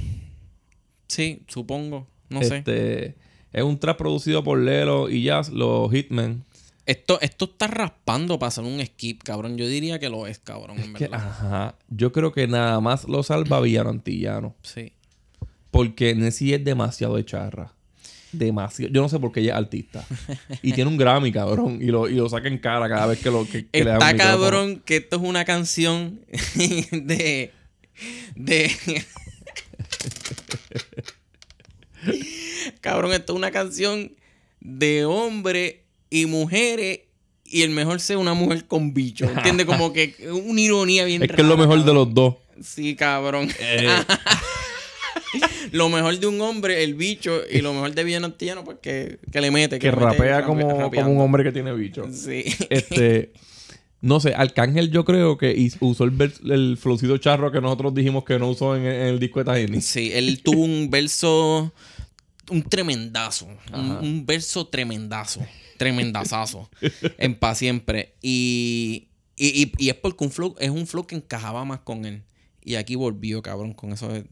sí, 1.08 1.42
supongo. 1.48 2.06
No 2.30 2.42
sé. 2.42 2.58
este, 2.58 3.16
Es 3.52 3.62
un 3.64 3.78
trap 3.78 3.98
producido 3.98 4.42
por 4.42 4.58
Lelo 4.58 5.10
y 5.10 5.24
Jazz, 5.24 5.50
los 5.50 5.90
Hitmen. 5.92 6.44
Esto, 6.86 7.20
esto 7.20 7.44
está 7.44 7.66
raspando 7.66 8.38
para 8.38 8.48
hacer 8.48 8.64
un 8.64 8.84
skip, 8.84 9.22
cabrón. 9.22 9.56
Yo 9.56 9.66
diría 9.68 9.98
que 9.98 10.08
lo 10.08 10.26
es, 10.26 10.38
cabrón, 10.38 10.78
en 10.80 10.94
Que, 10.94 11.04
verdad. 11.08 11.28
ajá. 11.28 11.74
Yo 11.88 12.10
creo 12.12 12.32
que 12.32 12.46
nada 12.48 12.80
más 12.80 13.04
lo 13.08 13.22
salva 13.22 13.60
Villano 13.60 13.90
Antillano. 13.90 14.56
Sí. 14.62 14.92
Porque 15.70 16.14
Nessie 16.14 16.54
es 16.54 16.64
demasiado 16.64 17.16
de 17.16 17.24
charra. 17.24 17.74
Demasiado. 18.32 18.92
Yo 18.92 19.02
no 19.02 19.08
sé 19.08 19.18
por 19.20 19.30
qué 19.32 19.40
ella 19.40 19.52
es 19.52 19.58
artista. 19.58 20.04
Y 20.62 20.72
tiene 20.72 20.90
un 20.90 20.96
Grammy, 20.96 21.30
cabrón. 21.32 21.78
Y 21.80 21.86
lo, 21.86 22.08
y 22.08 22.14
lo 22.14 22.28
saca 22.28 22.48
en 22.48 22.58
cara 22.58 22.88
cada 22.88 23.06
vez 23.06 23.20
que 23.20 23.30
lo 23.30 23.44
que, 23.44 23.68
que 23.68 23.84
le 23.84 23.92
Está 23.92 24.16
cabrón 24.16 24.82
que 24.84 24.96
esto 24.96 25.16
es 25.16 25.22
una 25.22 25.44
canción 25.44 26.20
de. 26.92 27.52
de. 28.34 28.70
cabrón, 32.80 33.12
esto 33.12 33.32
es 33.32 33.36
una 33.36 33.50
canción 33.50 34.12
de 34.60 35.04
hombres 35.04 35.76
y 36.10 36.26
mujeres. 36.26 37.00
Y 37.52 37.62
el 37.62 37.70
mejor 37.70 38.00
sea 38.00 38.16
una 38.18 38.32
mujer 38.34 38.66
con 38.66 38.94
bicho. 38.94 39.24
¿Entiendes? 39.28 39.66
Como 39.66 39.92
que 39.92 40.14
una 40.44 40.60
ironía 40.60 41.04
bien 41.04 41.20
Es 41.22 41.30
que 41.32 41.40
es 41.40 41.46
lo 41.48 41.56
mejor 41.56 41.84
de 41.84 41.92
los 41.94 42.12
dos. 42.14 42.36
Sí, 42.62 42.94
cabrón. 42.94 43.48
lo 45.72 45.88
mejor 45.88 46.18
de 46.18 46.26
un 46.26 46.40
hombre, 46.40 46.82
el 46.84 46.94
bicho. 46.94 47.40
Y 47.50 47.60
lo 47.60 47.72
mejor 47.72 47.94
de 47.94 48.04
Villano 48.04 48.26
Antillano, 48.26 48.64
pues 48.64 48.78
que, 48.82 49.18
que 49.32 49.40
le 49.40 49.50
mete. 49.50 49.78
Que 49.78 49.86
le 49.86 49.92
mete 49.92 50.04
rapea 50.04 50.40
rape- 50.40 50.46
como, 50.46 50.90
como 50.90 51.10
un 51.12 51.20
hombre 51.20 51.44
que 51.44 51.52
tiene 51.52 51.72
bicho. 51.74 52.04
Sí. 52.12 52.44
Este. 52.68 53.32
No 54.02 54.18
sé, 54.18 54.32
Arcángel 54.34 54.90
yo 54.90 55.04
creo 55.04 55.36
que 55.36 55.70
usó 55.80 56.04
el, 56.04 56.32
el 56.50 56.78
flowcito 56.80 57.18
charro 57.18 57.52
que 57.52 57.60
nosotros 57.60 57.92
dijimos 57.94 58.24
que 58.24 58.38
no 58.38 58.48
usó 58.48 58.74
en, 58.74 58.86
en 58.86 59.08
el 59.08 59.20
disco 59.20 59.40
de 59.40 59.44
Tajini. 59.44 59.82
Sí, 59.82 60.10
él 60.14 60.40
tuvo 60.42 60.62
un 60.64 60.88
verso, 60.90 61.70
un 62.50 62.62
tremendazo, 62.62 63.46
un, 63.74 63.90
un 64.00 64.24
verso 64.24 64.66
tremendazo, 64.68 65.40
tremendazazo, 65.80 66.70
en 67.18 67.34
pa' 67.34 67.54
siempre. 67.54 68.14
Y, 68.22 69.08
y, 69.36 69.72
y- 69.78 69.88
es 69.88 69.94
porque 69.96 70.24
un 70.24 70.30
flow, 70.30 70.54
es 70.60 70.70
un 70.70 70.86
flow 70.86 71.06
que 71.06 71.16
encajaba 71.16 71.64
más 71.64 71.80
con 71.80 72.04
él. 72.04 72.22
Y 72.62 72.74
aquí 72.74 72.94
volvió, 72.94 73.40
cabrón, 73.42 73.72
con 73.72 73.92
esos 73.92 74.22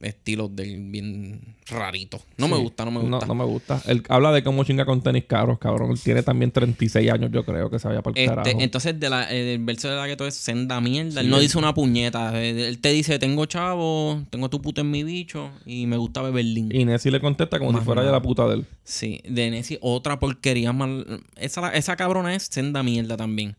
estilos 0.00 0.54
del 0.54 0.78
bien 0.90 1.40
rarito. 1.68 2.20
No 2.36 2.48
me 2.48 2.56
gusta, 2.56 2.84
no 2.84 2.90
me 2.90 3.02
No, 3.02 3.10
gusta. 3.16 3.26
no 3.26 3.34
me 3.34 3.44
gusta. 3.44 3.82
Él 3.86 4.02
habla 4.08 4.32
de 4.32 4.42
cómo 4.42 4.64
chinga 4.64 4.84
con 4.84 5.02
tenis 5.02 5.24
caros, 5.26 5.58
cabrón. 5.58 5.90
Él 5.90 6.00
tiene 6.00 6.22
también 6.22 6.50
36 6.50 7.10
años, 7.10 7.30
yo 7.32 7.44
creo, 7.44 7.68
que 7.70 7.78
se 7.78 7.88
vaya 7.88 8.00
para 8.02 8.14
el 8.18 8.24
Este, 8.24 8.34
carajo. 8.36 8.60
entonces, 8.60 8.98
de 9.00 9.10
la, 9.10 9.24
el 9.30 9.58
verso 9.64 9.88
de 9.88 9.96
la 9.96 10.06
que 10.06 10.16
todo 10.16 10.28
es 10.28 10.34
senda 10.34 10.80
mierda. 10.80 11.12
Sí, 11.12 11.18
él 11.26 11.30
no 11.30 11.38
dice 11.40 11.58
una 11.58 11.74
puñeta. 11.74 12.40
Él, 12.42 12.58
él 12.58 12.78
te 12.78 12.90
dice: 12.90 13.18
Tengo 13.18 13.44
chavo, 13.46 14.22
tengo 14.30 14.48
tu 14.48 14.62
puta 14.62 14.80
en 14.82 14.90
mi 14.90 15.02
bicho 15.04 15.50
y 15.66 15.86
me 15.86 15.96
gusta 15.96 16.22
beber 16.22 16.44
link. 16.44 16.72
Y 16.72 16.84
Nessie 16.84 17.10
le 17.10 17.20
contesta 17.20 17.58
como 17.58 17.78
si 17.78 17.84
fuera 17.84 18.04
ya 18.04 18.10
la 18.10 18.22
puta 18.22 18.46
de 18.46 18.54
él. 18.54 18.66
Sí, 18.84 19.20
de 19.28 19.50
Nessie, 19.50 19.78
otra 19.82 20.18
porquería 20.18 20.72
mal. 20.72 21.20
Esa, 21.36 21.72
esa 21.74 21.96
cabrona 21.96 22.34
es 22.34 22.44
senda 22.44 22.82
mierda 22.82 23.16
también. 23.16 23.56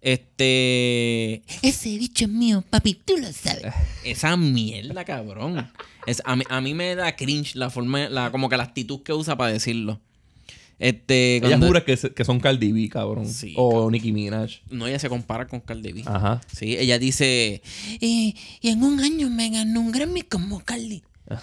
Este. 0.00 1.42
Ese 1.62 1.88
bicho 1.98 2.24
es 2.26 2.30
mío, 2.30 2.62
papi, 2.70 2.94
tú 3.04 3.14
lo 3.18 3.32
sabes. 3.32 3.72
Esa 4.04 4.36
mierda, 4.36 5.04
cabrón. 5.04 5.70
Es, 6.06 6.22
a, 6.24 6.36
mí, 6.36 6.44
a 6.48 6.60
mí 6.60 6.74
me 6.74 6.94
da 6.94 7.16
cringe 7.16 7.54
la 7.56 7.70
forma, 7.70 8.08
la, 8.08 8.30
como 8.30 8.48
que 8.48 8.56
la 8.56 8.62
actitud 8.64 9.02
que 9.02 9.12
usa 9.12 9.36
para 9.36 9.52
decirlo. 9.52 10.00
Este. 10.78 11.38
Ella 11.38 11.48
cuando- 11.48 11.66
jura 11.68 11.84
que, 11.84 11.96
se- 11.96 12.12
que 12.12 12.24
son 12.24 12.38
Cardi 12.38 12.70
B, 12.72 12.88
cabrón. 12.88 13.28
Sí, 13.28 13.54
o 13.56 13.90
Nicki 13.90 14.12
Minaj. 14.12 14.60
No, 14.70 14.86
ella 14.86 14.98
se 14.98 15.08
compara 15.08 15.46
con 15.48 15.60
Cardi 15.60 15.92
B. 15.92 16.02
Ajá. 16.06 16.40
Sí, 16.54 16.76
ella 16.76 16.98
dice. 16.98 17.62
Y, 18.00 18.36
y 18.60 18.68
en 18.68 18.82
un 18.84 19.00
año 19.00 19.30
me 19.30 19.48
ganó 19.50 19.80
un 19.80 19.90
Grammy 19.92 20.22
como 20.22 20.60
Carly. 20.64 21.02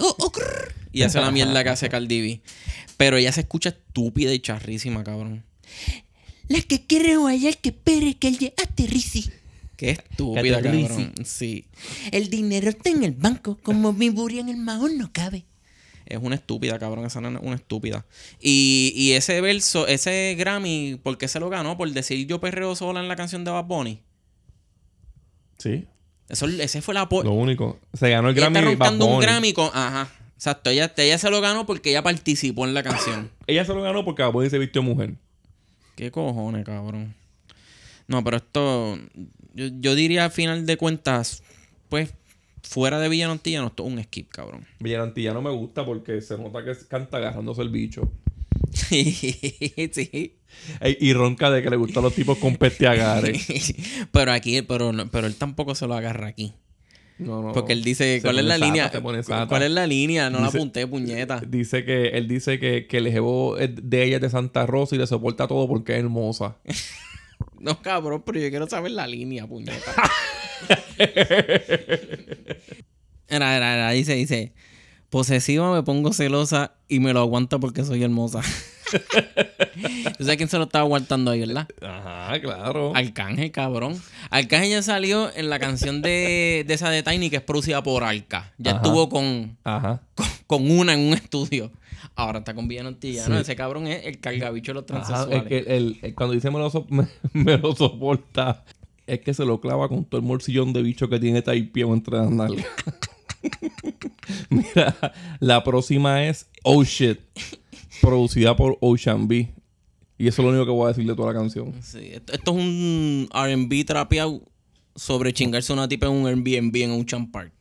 Oh, 0.00 0.16
oh. 0.18 0.32
Y 0.90 1.02
hace 1.02 1.20
la 1.20 1.30
mierda 1.30 1.62
que 1.62 1.68
hace 1.68 1.88
Cardi 1.88 2.20
B. 2.20 2.40
Pero 2.96 3.18
ella 3.18 3.30
se 3.30 3.42
escucha 3.42 3.68
estúpida 3.68 4.32
y 4.34 4.40
charrísima, 4.40 5.04
cabrón. 5.04 5.44
La 6.48 6.60
que 6.60 6.86
quiere 6.86 7.16
guayar 7.16 7.56
que 7.58 7.72
pere 7.72 8.14
que 8.14 8.28
ella 8.28 8.52
aterrice. 8.62 9.32
Qué 9.76 9.90
estúpida, 9.90 10.62
cabrón. 10.62 11.12
Sí. 11.24 11.66
El 12.12 12.30
dinero 12.30 12.68
está 12.68 12.90
en 12.90 13.04
el 13.04 13.12
banco, 13.12 13.58
como 13.62 13.92
mi 13.92 14.08
buria 14.08 14.40
en 14.40 14.48
el 14.48 14.56
mahón 14.56 14.96
no 14.96 15.12
cabe. 15.12 15.44
Es 16.06 16.18
una 16.22 16.36
estúpida, 16.36 16.78
cabrón. 16.78 17.04
Esa 17.04 17.20
nena 17.20 17.40
es 17.40 17.44
una 17.44 17.56
estúpida. 17.56 18.06
Y, 18.40 18.92
y 18.94 19.12
ese 19.12 19.40
verso, 19.40 19.86
ese 19.88 20.36
Grammy, 20.38 20.98
¿por 21.02 21.18
qué 21.18 21.26
se 21.26 21.40
lo 21.40 21.50
ganó? 21.50 21.76
Por 21.76 21.90
decir 21.90 22.26
yo 22.26 22.40
perreo 22.40 22.74
sola 22.76 23.00
en 23.00 23.08
la 23.08 23.16
canción 23.16 23.44
de 23.44 23.50
Bad 23.50 23.64
Bunny. 23.64 24.00
Sí. 25.58 25.84
Eso, 26.28 26.46
ese 26.46 26.80
fue 26.80 26.94
la. 26.94 27.08
Lo 27.10 27.32
único. 27.32 27.78
Se 27.92 28.08
ganó 28.08 28.30
el 28.30 28.38
Ella 28.38 28.50
Grammy 28.50 28.72
está 28.72 28.90
Bad 28.90 29.02
un. 29.02 29.20
Grammy 29.20 29.52
con. 29.52 29.68
Ajá. 29.74 30.08
Exacto. 30.36 30.70
Ella, 30.70 30.92
ella 30.96 31.18
se 31.18 31.30
lo 31.30 31.40
ganó 31.40 31.66
porque 31.66 31.90
ella 31.90 32.02
participó 32.02 32.66
en 32.66 32.74
la 32.74 32.82
canción. 32.82 33.30
Ella 33.46 33.64
se 33.64 33.74
lo 33.74 33.82
ganó 33.82 34.04
porque 34.04 34.22
Bad 34.22 34.32
Bunny 34.32 34.48
se 34.48 34.58
vistió 34.58 34.82
mujer. 34.82 35.14
¿Qué 35.96 36.10
cojones, 36.12 36.64
cabrón? 36.64 37.14
No, 38.06 38.22
pero 38.22 38.36
esto. 38.36 38.96
Yo, 39.54 39.66
yo 39.80 39.94
diría 39.96 40.24
al 40.26 40.30
final 40.30 40.64
de 40.66 40.76
cuentas, 40.76 41.42
pues, 41.88 42.12
fuera 42.62 43.00
de 43.00 43.08
Villanantilla, 43.08 43.60
no, 43.62 43.68
esto 43.68 43.84
es 43.86 43.92
un 43.92 44.02
skip, 44.04 44.30
cabrón. 44.30 44.66
Villanantilla 44.80 45.32
no 45.32 45.42
me 45.42 45.50
gusta 45.50 45.84
porque 45.84 46.20
se 46.20 46.36
nota 46.38 46.64
que 46.64 46.72
canta 46.88 47.16
agarrándose 47.16 47.62
el 47.62 47.70
bicho. 47.70 48.12
sí. 48.72 50.36
Ey, 50.80 50.96
Y 51.00 51.12
ronca 51.12 51.50
de 51.50 51.62
que 51.62 51.70
le 51.70 51.76
gustan 51.76 52.02
los 52.02 52.14
tipos 52.14 52.38
con 52.38 52.56
peste 52.56 52.86
agarre. 52.86 53.38
pero 54.12 54.32
aquí, 54.32 54.62
pero, 54.62 54.92
no- 54.92 55.08
pero 55.10 55.26
él 55.26 55.34
tampoco 55.36 55.74
se 55.74 55.86
lo 55.86 55.94
agarra 55.94 56.28
aquí. 56.28 56.52
No, 57.18 57.42
no. 57.42 57.52
Porque 57.52 57.72
él 57.72 57.82
dice, 57.82 58.20
¿cuál 58.22 58.38
es 58.38 58.44
la 58.44 58.54
sata, 58.54 58.66
línea? 58.66 58.90
¿Cuál 59.48 59.62
es 59.62 59.70
la 59.70 59.86
línea? 59.86 60.28
No 60.28 60.40
la 60.40 60.48
apunté, 60.48 60.86
puñeta. 60.86 61.40
Dice 61.46 61.84
que 61.84 62.08
él 62.08 62.28
dice 62.28 62.58
que, 62.58 62.86
que 62.86 62.98
el 62.98 63.10
jevo 63.10 63.56
es 63.56 63.70
de 63.74 64.04
ella 64.04 64.16
es 64.16 64.22
de 64.22 64.30
Santa 64.30 64.66
Rosa 64.66 64.94
y 64.94 64.98
le 64.98 65.06
soporta 65.06 65.48
todo 65.48 65.66
porque 65.66 65.94
es 65.94 66.00
hermosa. 66.00 66.56
No, 67.58 67.82
cabrón, 67.82 68.22
pero 68.24 68.38
yo 68.38 68.48
quiero 68.48 68.66
saber 68.66 68.92
la 68.92 69.06
línea, 69.06 69.46
puñeta. 69.46 69.92
Era, 73.28 73.56
era, 73.56 73.74
era, 73.74 73.90
dice, 73.90 74.14
dice. 74.14 74.52
Posesiva 75.10 75.72
me 75.74 75.82
pongo 75.82 76.12
celosa 76.12 76.76
y 76.88 77.00
me 77.00 77.12
lo 77.12 77.20
aguanta 77.20 77.58
porque 77.58 77.84
soy 77.84 78.02
hermosa. 78.02 78.40
¿Tú 80.18 80.24
sabes 80.24 80.36
quién 80.36 80.48
se 80.48 80.58
lo 80.58 80.64
estaba 80.64 80.84
aguantando 80.84 81.30
ahí, 81.30 81.40
verdad? 81.40 81.66
Ajá, 81.82 82.40
claro. 82.40 82.92
Arcángel, 82.94 83.50
cabrón. 83.50 84.00
Arcángel 84.30 84.70
ya 84.70 84.82
salió 84.82 85.30
en 85.34 85.50
la 85.50 85.58
canción 85.58 86.02
de, 86.02 86.64
de 86.66 86.74
esa 86.74 86.90
de 86.90 87.02
Tiny 87.02 87.30
que 87.30 87.36
es 87.36 87.42
producida 87.42 87.82
por 87.82 88.04
Arca. 88.04 88.52
Ya 88.58 88.72
Ajá. 88.72 88.80
estuvo 88.82 89.08
con, 89.08 89.56
Ajá. 89.64 90.02
con, 90.14 90.26
con 90.46 90.70
una 90.70 90.94
en 90.94 91.00
un 91.00 91.14
estudio. 91.14 91.72
Ahora 92.14 92.38
está 92.40 92.54
con 92.54 92.68
Villanantilla. 92.68 93.26
No, 93.28 93.34
Sí. 93.36 93.42
ese 93.42 93.56
cabrón 93.56 93.86
es 93.88 94.06
el 94.06 94.20
cargabicho 94.20 94.72
de 94.72 94.74
los 94.80 94.84
Ajá, 94.90 95.02
transexuales. 95.06 95.42
es 95.42 95.48
que 95.48 95.76
el, 95.76 95.98
el- 96.02 96.14
cuando 96.14 96.34
dice 96.34 96.50
me 96.50 96.58
lo, 96.58 96.70
so- 96.70 96.86
me, 96.90 97.06
me 97.32 97.58
lo 97.58 97.74
soporta, 97.74 98.64
es 99.06 99.20
que 99.20 99.34
se 99.34 99.44
lo 99.44 99.60
clava 99.60 99.88
con 99.88 100.04
todo 100.04 100.20
el 100.20 100.26
morcillón 100.26 100.72
de 100.72 100.82
bicho 100.82 101.08
que 101.08 101.18
tiene 101.18 101.42
Taipio 101.42 101.92
entre 101.92 102.16
las 102.18 102.30
nalgas. 102.30 102.66
Mira, 104.50 104.96
la 105.40 105.62
próxima 105.62 106.24
es 106.24 106.48
Oh 106.62 106.82
Shit, 106.84 107.20
producida 108.00 108.56
por 108.56 108.78
Ocean 108.80 109.28
B. 109.28 109.52
Y 110.18 110.28
eso 110.28 110.40
es 110.40 110.44
lo 110.44 110.50
único 110.50 110.64
que 110.64 110.70
voy 110.70 110.86
a 110.86 110.88
decir 110.88 111.06
de 111.06 111.14
toda 111.14 111.32
la 111.32 111.38
canción. 111.38 111.74
Sí, 111.82 112.08
esto, 112.12 112.32
esto 112.32 112.50
es 112.52 112.56
un 112.56 113.28
RB 113.32 113.84
trapeado 113.84 114.42
sobre 114.94 115.32
chingarse 115.32 115.72
una 115.72 115.88
tipa 115.88 116.06
en 116.06 116.12
un 116.12 116.26
Airbnb 116.26 116.74
en 116.76 116.90
Ocean 116.92 117.30
Park. 117.30 117.52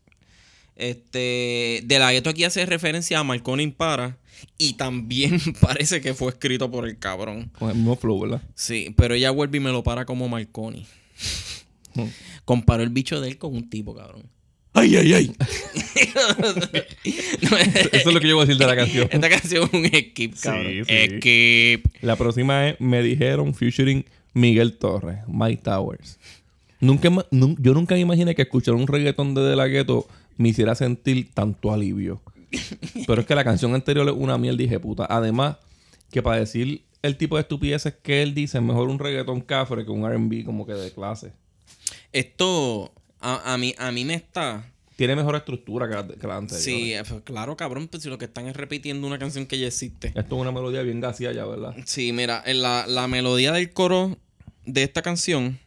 Este, 0.75 1.81
de 1.85 1.99
la 1.99 2.11
gueto 2.11 2.29
aquí 2.29 2.43
hace 2.43 2.65
referencia 2.65 3.19
a 3.19 3.23
Marconi 3.23 3.63
Impara 3.63 4.17
y 4.57 4.73
también 4.73 5.39
parece 5.61 6.01
que 6.01 6.13
fue 6.13 6.29
escrito 6.29 6.69
por 6.71 6.87
el 6.87 6.97
cabrón. 6.97 7.51
Con 7.57 7.69
el 7.69 7.75
mismo 7.75 7.95
flow, 7.95 8.21
¿verdad? 8.21 8.41
Sí, 8.55 8.93
pero 8.97 9.13
ella 9.13 9.31
vuelve 9.31 9.57
y 9.57 9.61
me 9.61 9.71
lo 9.71 9.83
para 9.83 10.05
como 10.05 10.27
Marconi. 10.27 10.85
Comparó 12.43 12.83
el 12.83 12.89
bicho 12.89 13.21
de 13.21 13.29
él 13.29 13.37
con 13.37 13.55
un 13.55 13.69
tipo, 13.69 13.95
cabrón. 13.95 14.23
¡Ay, 14.77 14.97
ay, 14.97 15.13
ay! 15.13 15.35
Eso 17.05 18.09
es 18.09 18.13
lo 18.13 18.19
que 18.19 18.27
yo 18.27 18.35
voy 18.35 18.43
a 18.43 18.45
decir 18.45 18.59
de 18.59 18.67
la 18.67 18.75
canción. 18.75 19.07
Esta 19.09 19.29
canción 19.29 19.63
es 19.63 19.73
un 19.73 19.85
skip, 19.85 20.35
cabrón. 20.37 20.65
Sí, 20.65 20.83
sí. 20.83 21.17
Skip. 21.17 21.85
La 22.01 22.17
próxima 22.17 22.67
es 22.67 22.81
Me 22.81 23.01
dijeron 23.01 23.55
featuring 23.55 24.03
Miguel 24.33 24.77
Torres, 24.77 25.19
Mike 25.27 25.61
Towers. 25.63 26.19
Nunca, 26.81 27.09
yo 27.31 27.73
nunca 27.73 27.95
me 27.95 28.01
imaginé 28.01 28.35
que 28.35 28.41
escuchar 28.41 28.73
un 28.73 28.85
reggaetón 28.85 29.33
de 29.33 29.43
De 29.43 29.55
La 29.55 29.67
Ghetto 29.67 30.07
me 30.35 30.49
hiciera 30.49 30.75
sentir 30.75 31.31
tanto 31.33 31.71
alivio. 31.71 32.21
Pero 33.07 33.21
es 33.21 33.27
que 33.27 33.35
la 33.35 33.45
canción 33.45 33.73
anterior 33.75 34.05
es 34.09 34.13
una 34.13 34.37
mierda, 34.37 34.57
dije 34.57 34.79
puta. 34.81 35.07
Además, 35.09 35.55
que 36.11 36.21
para 36.21 36.37
decir 36.37 36.83
el 37.01 37.15
tipo 37.15 37.37
de 37.37 37.43
estupideces 37.43 37.93
que 38.03 38.23
él 38.23 38.33
dice, 38.33 38.57
es 38.57 38.63
mejor 38.63 38.89
un 38.89 38.99
reggaetón 38.99 39.39
cafre 39.39 39.85
que 39.85 39.91
un 39.91 40.05
RB 40.05 40.43
como 40.43 40.65
que 40.65 40.73
de 40.73 40.91
clase. 40.91 41.31
Esto 42.11 42.91
a, 43.33 43.53
a 43.53 43.57
mí, 43.57 43.73
a 43.77 43.91
mí 43.91 44.05
me 44.05 44.13
está... 44.13 44.71
Tiene 44.95 45.15
mejor 45.15 45.35
estructura 45.35 45.89
que 45.89 45.95
la, 45.95 46.07
que 46.07 46.27
la 46.27 46.37
anterior. 46.37 46.61
Sí, 46.63 46.93
eh, 46.93 47.03
pues, 47.07 47.21
claro, 47.23 47.57
cabrón, 47.57 47.89
pues 47.89 48.03
si 48.03 48.09
lo 48.09 48.17
que 48.17 48.25
están 48.25 48.47
es 48.47 48.55
repitiendo 48.55 49.05
una 49.05 49.19
canción 49.19 49.45
que 49.45 49.59
ya 49.59 49.67
existe. 49.67 50.07
Esto 50.07 50.35
es 50.35 50.41
una 50.41 50.53
melodía 50.53 50.83
bien 50.83 51.01
gaseada 51.01 51.35
ya, 51.35 51.45
¿verdad? 51.45 51.75
Sí, 51.85 52.13
mira, 52.13 52.41
la, 52.47 52.85
la 52.87 53.07
melodía 53.09 53.51
del 53.51 53.71
coro 53.71 54.17
de 54.65 54.83
esta 54.83 55.01
canción 55.01 55.59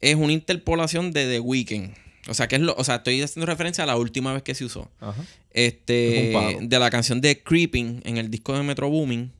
es 0.00 0.14
una 0.14 0.32
interpolación 0.32 1.12
de 1.12 1.26
The 1.26 1.40
Weeknd. 1.40 1.94
O 2.28 2.34
sea, 2.34 2.48
que 2.48 2.56
es 2.56 2.62
lo, 2.62 2.74
o 2.76 2.82
sea, 2.82 2.96
estoy 2.96 3.20
haciendo 3.20 3.46
referencia 3.46 3.84
a 3.84 3.86
la 3.86 3.96
última 3.96 4.32
vez 4.32 4.42
que 4.42 4.54
se 4.54 4.64
usó. 4.64 4.90
Ajá. 5.00 5.22
Este, 5.50 6.32
Es 6.32 6.68
de 6.68 6.78
la 6.78 6.90
canción 6.90 7.20
de 7.20 7.42
Creeping 7.42 8.00
en 8.04 8.16
el 8.16 8.30
disco 8.30 8.54
de 8.54 8.62
Metro 8.62 8.88
Booming. 8.88 9.32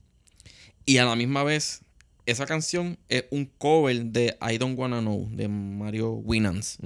Y 0.85 0.97
a 0.99 1.05
la 1.05 1.15
misma 1.15 1.43
vez, 1.43 1.81
esa 2.27 2.45
canción 2.45 2.97
es 3.09 3.25
un 3.31 3.45
cover 3.57 4.05
de 4.05 4.37
I 4.47 4.57
Don't 4.57 4.77
Wanna 4.77 5.01
Know 5.01 5.27
de 5.31 5.47
Mario 5.47 6.11
Winans. 6.11 6.77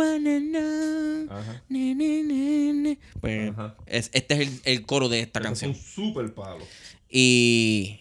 Wanna 0.00 0.40
know. 0.40 1.38
Ajá. 1.38 1.62
Ne, 1.68 1.94
ne, 1.94 2.22
ne, 2.22 2.72
ne. 2.72 2.98
Pues, 3.20 3.50
Ajá. 3.50 3.76
es- 3.86 4.10
este 4.12 4.34
es 4.34 4.40
el, 4.40 4.60
el 4.64 4.86
coro 4.86 5.08
de 5.08 5.20
esta 5.20 5.38
Eso 5.40 5.44
canción. 5.48 5.70
Es 5.72 5.76
un 5.78 5.82
super 5.84 6.34
palo. 6.34 6.64
Y, 7.08 8.00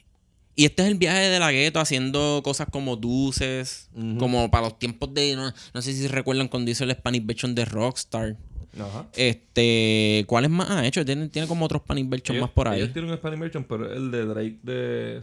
y 0.55 0.65
este 0.65 0.83
es 0.83 0.87
el 0.89 0.95
viaje 0.95 1.29
de 1.29 1.39
la 1.39 1.51
gueto 1.51 1.79
haciendo 1.79 2.41
cosas 2.43 2.67
como 2.71 2.95
dulces, 2.95 3.89
como 4.19 4.49
para 4.51 4.65
los 4.65 4.79
tiempos 4.79 5.13
de. 5.13 5.35
No, 5.35 5.53
no 5.73 5.81
sé 5.81 5.93
si 5.93 6.07
recuerdan 6.07 6.47
cuando 6.47 6.71
hizo 6.71 6.83
el 6.83 6.91
Spanish 6.91 7.25
version 7.25 7.55
de 7.55 7.65
Rockstar. 7.65 8.37
Ajá. 8.79 9.07
Este, 9.15 10.25
¿cuáles 10.27 10.51
más 10.51 10.69
ha 10.69 10.85
hecho? 10.85 11.03
Tiene, 11.03 11.27
tiene 11.29 11.47
como 11.47 11.65
otros 11.65 11.81
Spanish 11.81 12.07
version 12.07 12.37
Ellos- 12.37 12.47
más 12.47 12.53
por 12.53 12.67
ahí. 12.67 12.79
Ellos 12.81 12.93
tienen 12.93 13.09
un 13.11 13.17
Spanish 13.17 13.39
version, 13.39 13.63
pero 13.63 13.91
el 13.91 14.11
de 14.11 14.25
Drake 14.25 14.59
de 14.63 15.21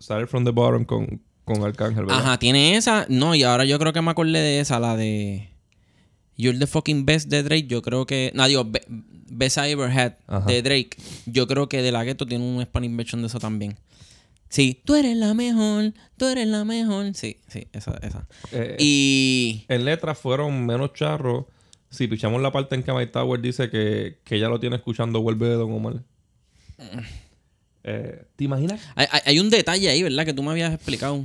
Started 0.00 0.28
from 0.28 0.44
the 0.44 0.50
Bottom 0.50 0.84
con, 0.84 1.20
con 1.44 1.62
Arcángel, 1.62 2.06
¿verdad? 2.06 2.20
Ajá, 2.20 2.38
tiene 2.38 2.76
esa. 2.76 3.04
No, 3.10 3.34
y 3.34 3.42
ahora 3.42 3.64
yo 3.66 3.78
creo 3.78 3.92
que 3.92 4.00
me 4.00 4.10
acordé 4.10 4.38
de 4.40 4.60
esa, 4.60 4.80
la 4.80 4.96
de 4.96 5.50
You're 6.40 6.58
the 6.58 6.66
fucking 6.66 7.04
best 7.04 7.28
de 7.28 7.42
Drake. 7.42 7.66
Yo 7.66 7.82
creo 7.82 8.06
que. 8.06 8.32
No, 8.34 8.46
digo, 8.48 8.64
Be- 8.64 8.82
Best 8.88 9.58
I 9.58 9.70
Ever 9.70 9.90
Had 9.90 10.14
Ajá. 10.26 10.46
de 10.46 10.62
Drake. 10.62 10.90
Yo 11.26 11.46
creo 11.46 11.68
que 11.68 11.82
de 11.82 11.92
la 11.92 12.02
gueto 12.04 12.26
tiene 12.26 12.44
un 12.44 12.62
Spanish 12.62 12.94
version 12.96 13.20
de 13.22 13.28
eso 13.28 13.38
también. 13.38 13.76
Sí, 14.48 14.80
tú 14.84 14.96
eres 14.96 15.16
la 15.16 15.32
mejor, 15.34 15.92
tú 16.16 16.26
eres 16.26 16.48
la 16.48 16.64
mejor. 16.64 17.14
Sí, 17.14 17.36
sí, 17.46 17.68
esa, 17.72 17.96
esa. 18.02 18.26
Eh, 18.50 18.76
Y. 18.80 19.64
En 19.68 19.84
letras 19.84 20.18
fueron 20.18 20.66
menos 20.66 20.92
charros. 20.94 21.44
Si 21.90 22.08
pichamos 22.08 22.40
la 22.42 22.50
parte 22.52 22.74
en 22.74 22.82
que 22.82 22.92
Mike 22.92 23.12
Tower 23.12 23.40
dice 23.40 23.70
que, 23.70 24.18
que 24.24 24.36
ella 24.36 24.48
lo 24.48 24.58
tiene 24.58 24.76
escuchando 24.76 25.20
Vuelve 25.22 25.48
de 25.48 25.54
Don 25.54 25.72
Omar. 25.72 26.02
Eh, 27.82 28.24
¿Te 28.36 28.44
imaginas? 28.44 28.80
Hay, 28.94 29.06
hay- 29.10 29.20
hay 29.24 29.38
un 29.40 29.50
detalle 29.50 29.88
ahí, 29.88 30.02
¿verdad? 30.02 30.24
Que 30.26 30.34
tú 30.34 30.42
me 30.42 30.50
habías 30.50 30.72
explicado. 30.74 31.24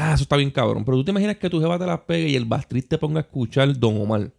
Ah, 0.00 0.14
eso 0.14 0.22
está 0.22 0.36
bien 0.36 0.52
cabrón. 0.52 0.84
Pero 0.84 0.98
tú 0.98 1.04
te 1.04 1.10
imaginas 1.10 1.38
que 1.38 1.50
tu 1.50 1.60
jeva 1.60 1.76
te 1.76 1.84
las 1.84 1.98
pegue 1.98 2.28
y 2.28 2.36
el 2.36 2.44
bastriz 2.44 2.86
te 2.86 2.98
ponga 2.98 3.18
a 3.18 3.22
escuchar 3.22 3.76
Don 3.76 4.00
Omar. 4.00 4.30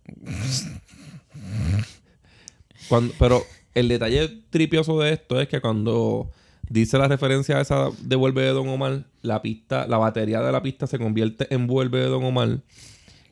Pero 3.20 3.44
el 3.76 3.90
detalle 3.90 4.30
tripioso 4.50 4.98
de 5.02 5.12
esto 5.12 5.40
es 5.42 5.50
que 5.50 5.60
cuando 5.60 6.32
dice 6.70 6.98
la 6.98 7.10
referencia 7.10 7.58
a 7.58 7.62
esa 7.62 7.90
de 8.02 8.16
Vuelve 8.16 8.44
de 8.44 8.52
Don 8.52 8.70
Omar, 8.70 9.04
la 9.22 9.42
pista, 9.42 9.86
la 9.86 9.98
batería 9.98 10.42
de 10.42 10.50
la 10.50 10.64
pista 10.64 10.88
se 10.88 10.98
convierte 10.98 11.54
en 11.54 11.68
Vuelve 11.68 12.00
de 12.00 12.06
Don 12.06 12.24
Omar. 12.24 12.62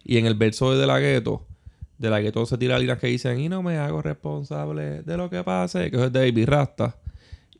Y 0.03 0.17
en 0.17 0.25
el 0.25 0.33
verso 0.35 0.73
de 0.73 0.81
De 0.81 0.85
La 0.85 0.99
Ghetto, 0.99 1.47
De 1.97 2.09
La 2.09 2.19
Ghetto 2.19 2.45
se 2.45 2.57
tira 2.57 2.77
líneas 2.77 2.99
que 2.99 3.07
dicen, 3.07 3.39
y 3.39 3.47
no 3.47 3.63
me 3.63 3.77
hago 3.77 4.01
responsable 4.01 5.01
de 5.01 5.15
lo 5.15 5.29
que 5.29 5.45
pase, 5.45 5.89
que 5.89 5.95
eso 5.95 6.05
es 6.07 6.11
de 6.11 6.19
Baby 6.19 6.43
Rasta. 6.43 6.97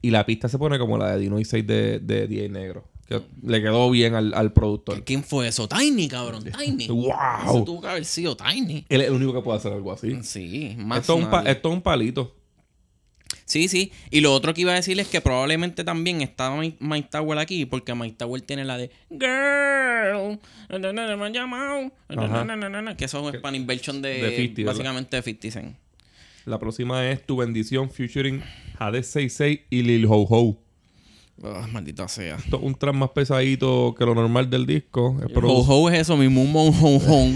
Y 0.01 0.11
la 0.11 0.25
pista 0.25 0.49
se 0.49 0.57
pone 0.57 0.77
como 0.77 0.97
la 0.97 1.13
de 1.13 1.19
Dino 1.19 1.39
y 1.39 1.45
6 1.45 1.65
de, 1.65 1.99
de 1.99 2.27
DJ 2.27 2.49
Negro. 2.49 2.96
Que 3.07 3.21
le 3.43 3.61
quedó 3.61 3.89
bien 3.89 4.15
al, 4.15 4.33
al 4.33 4.51
productor. 4.51 5.03
¿Quién 5.05 5.23
fue 5.23 5.47
eso? 5.47 5.67
Tiny, 5.67 6.07
cabrón. 6.09 6.43
Tiny. 6.43 6.87
¡Wow! 6.89 7.11
Eso 7.45 7.63
tuvo 7.63 7.81
que 7.81 7.87
haber 7.87 8.05
sido 8.05 8.35
Tiny. 8.35 8.85
Él 8.89 9.01
es 9.01 9.07
el 9.07 9.13
único 9.13 9.33
que 9.33 9.41
puede 9.41 9.57
hacer 9.57 9.71
algo 9.71 9.91
así. 9.93 10.17
Sí, 10.23 10.75
más 10.77 10.99
Esto 11.01 11.17
es, 11.17 11.23
un 11.23 11.29
pa- 11.29 11.43
esto 11.43 11.69
es 11.69 11.73
un 11.75 11.81
palito. 11.81 12.35
Sí, 13.45 13.69
sí. 13.69 13.93
Y 14.11 14.19
lo 14.19 14.33
otro 14.33 14.53
que 14.53 14.61
iba 14.61 14.73
a 14.73 14.75
decir 14.75 14.99
es 14.99 15.07
que 15.07 15.21
probablemente 15.21 15.85
también 15.85 16.21
estaba 16.21 16.57
Mike, 16.57 16.77
Mike 16.81 17.07
Tower 17.09 17.37
aquí, 17.37 17.65
porque 17.65 17.95
Mike 17.95 18.15
Tower 18.17 18.41
tiene 18.41 18.65
la 18.65 18.77
de 18.77 18.91
Girl, 19.09 20.39
na, 20.69 20.77
na, 20.79 20.91
na, 21.07 21.15
me 21.15 21.25
han 21.27 21.33
llamado, 21.33 21.91
Ajá. 22.09 22.95
que 22.97 23.05
eso 23.05 23.19
es 23.19 23.33
un 23.33 23.39
Spanish 23.39 23.65
version 23.65 24.01
de, 24.01 24.09
de 24.21 24.35
50, 24.35 24.53
¿verdad? 24.61 24.71
básicamente 24.73 25.15
de 25.17 25.23
50 25.23 25.51
Cent. 25.51 25.75
La 26.45 26.59
próxima 26.59 27.09
es 27.09 27.25
Tu 27.25 27.37
Bendición 27.37 27.89
featuring 27.89 28.41
Hades 28.79 29.07
66 29.07 29.59
y 29.69 29.81
Lil 29.83 30.05
Ho 30.05 30.25
Ho. 30.29 30.57
Ah, 31.43 31.67
maldita 31.71 32.07
sea. 32.07 32.35
Esto 32.37 32.57
es 32.57 32.63
un 32.63 32.73
track 32.75 32.95
más 32.95 33.09
pesadito 33.11 33.93
que 33.97 34.05
lo 34.05 34.15
normal 34.15 34.49
del 34.49 34.65
disco. 34.65 35.17
Es, 35.19 35.25
Ho 35.25 35.29
produ- 35.39 35.65
ho 35.67 35.89
es 35.89 35.99
eso 36.01 36.17
mismo, 36.17 36.41
un 36.41 36.51
mon 36.51 36.73
ho 36.73 36.97
ho. 36.97 37.27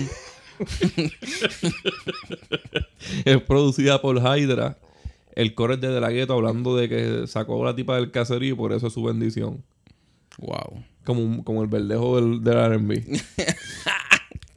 es 3.26 3.42
producida 3.44 4.02
por 4.02 4.18
Hydra. 4.18 4.78
El 5.36 5.54
coro 5.54 5.76
es 5.76 5.82
de 5.82 5.88
De 5.90 6.02
La 6.02 6.10
Ghetto 6.12 6.34
hablando 6.34 6.76
de 6.76 6.90
que 6.90 7.26
sacó 7.28 7.62
a 7.64 7.68
la 7.68 7.76
tipa 7.76 7.96
del 7.96 8.12
caserío 8.12 8.54
y 8.54 8.58
por 8.58 8.74
eso 8.74 8.88
es 8.88 8.94
su 8.94 9.04
bendición. 9.04 9.64
Wow. 10.40 10.84
Como, 11.06 11.44
como 11.44 11.62
el 11.64 11.68
verdejo 11.68 12.20
del, 12.20 12.44
del 12.44 12.58
R&B. 12.58 13.04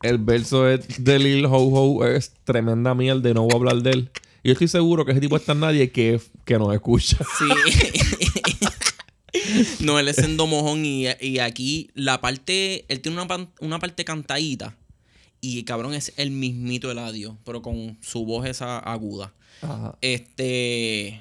El 0.03 0.19
verso 0.19 0.69
es 0.69 1.03
de 1.03 1.19
Lil 1.19 1.47
Ho 1.47 1.53
Ho 1.57 2.05
es 2.05 2.35
tremenda 2.45 2.95
mierda 2.95 3.31
y 3.31 3.33
no 3.33 3.45
voy 3.45 3.53
a 3.55 3.57
hablar 3.57 3.77
de 3.83 3.91
él. 3.93 4.11
Y 4.43 4.49
yo 4.49 4.53
estoy 4.53 4.69
seguro 4.69 5.07
que 5.07 5.13
ese 5.13 5.21
tipo 5.23 5.35
está 5.35 5.55
nadie 5.55 5.91
que, 5.93 6.21
que 6.45 6.59
nos 6.59 6.75
escucha. 6.75 7.17
Sí. 7.39 7.47
no, 9.81 9.99
él 9.99 10.09
es 10.09 10.17
sendo 10.17 10.47
mojón 10.47 10.85
y, 10.85 11.07
y 11.21 11.39
aquí 11.39 11.91
la 11.95 12.21
parte, 12.21 12.85
él 12.89 13.01
tiene 13.01 13.21
una, 13.21 13.49
una 13.61 13.79
parte 13.79 14.05
cantadita 14.05 14.77
y 15.47 15.65
cabrón 15.65 15.93
es 15.93 16.15
el 16.17 16.31
mismito 16.31 16.91
Eladio, 16.91 17.37
pero 17.45 17.61
con 17.61 17.99
su 18.01 18.25
voz 18.25 18.47
esa 18.47 18.79
aguda. 18.79 19.35
Ajá. 19.61 19.99
Este. 20.01 21.21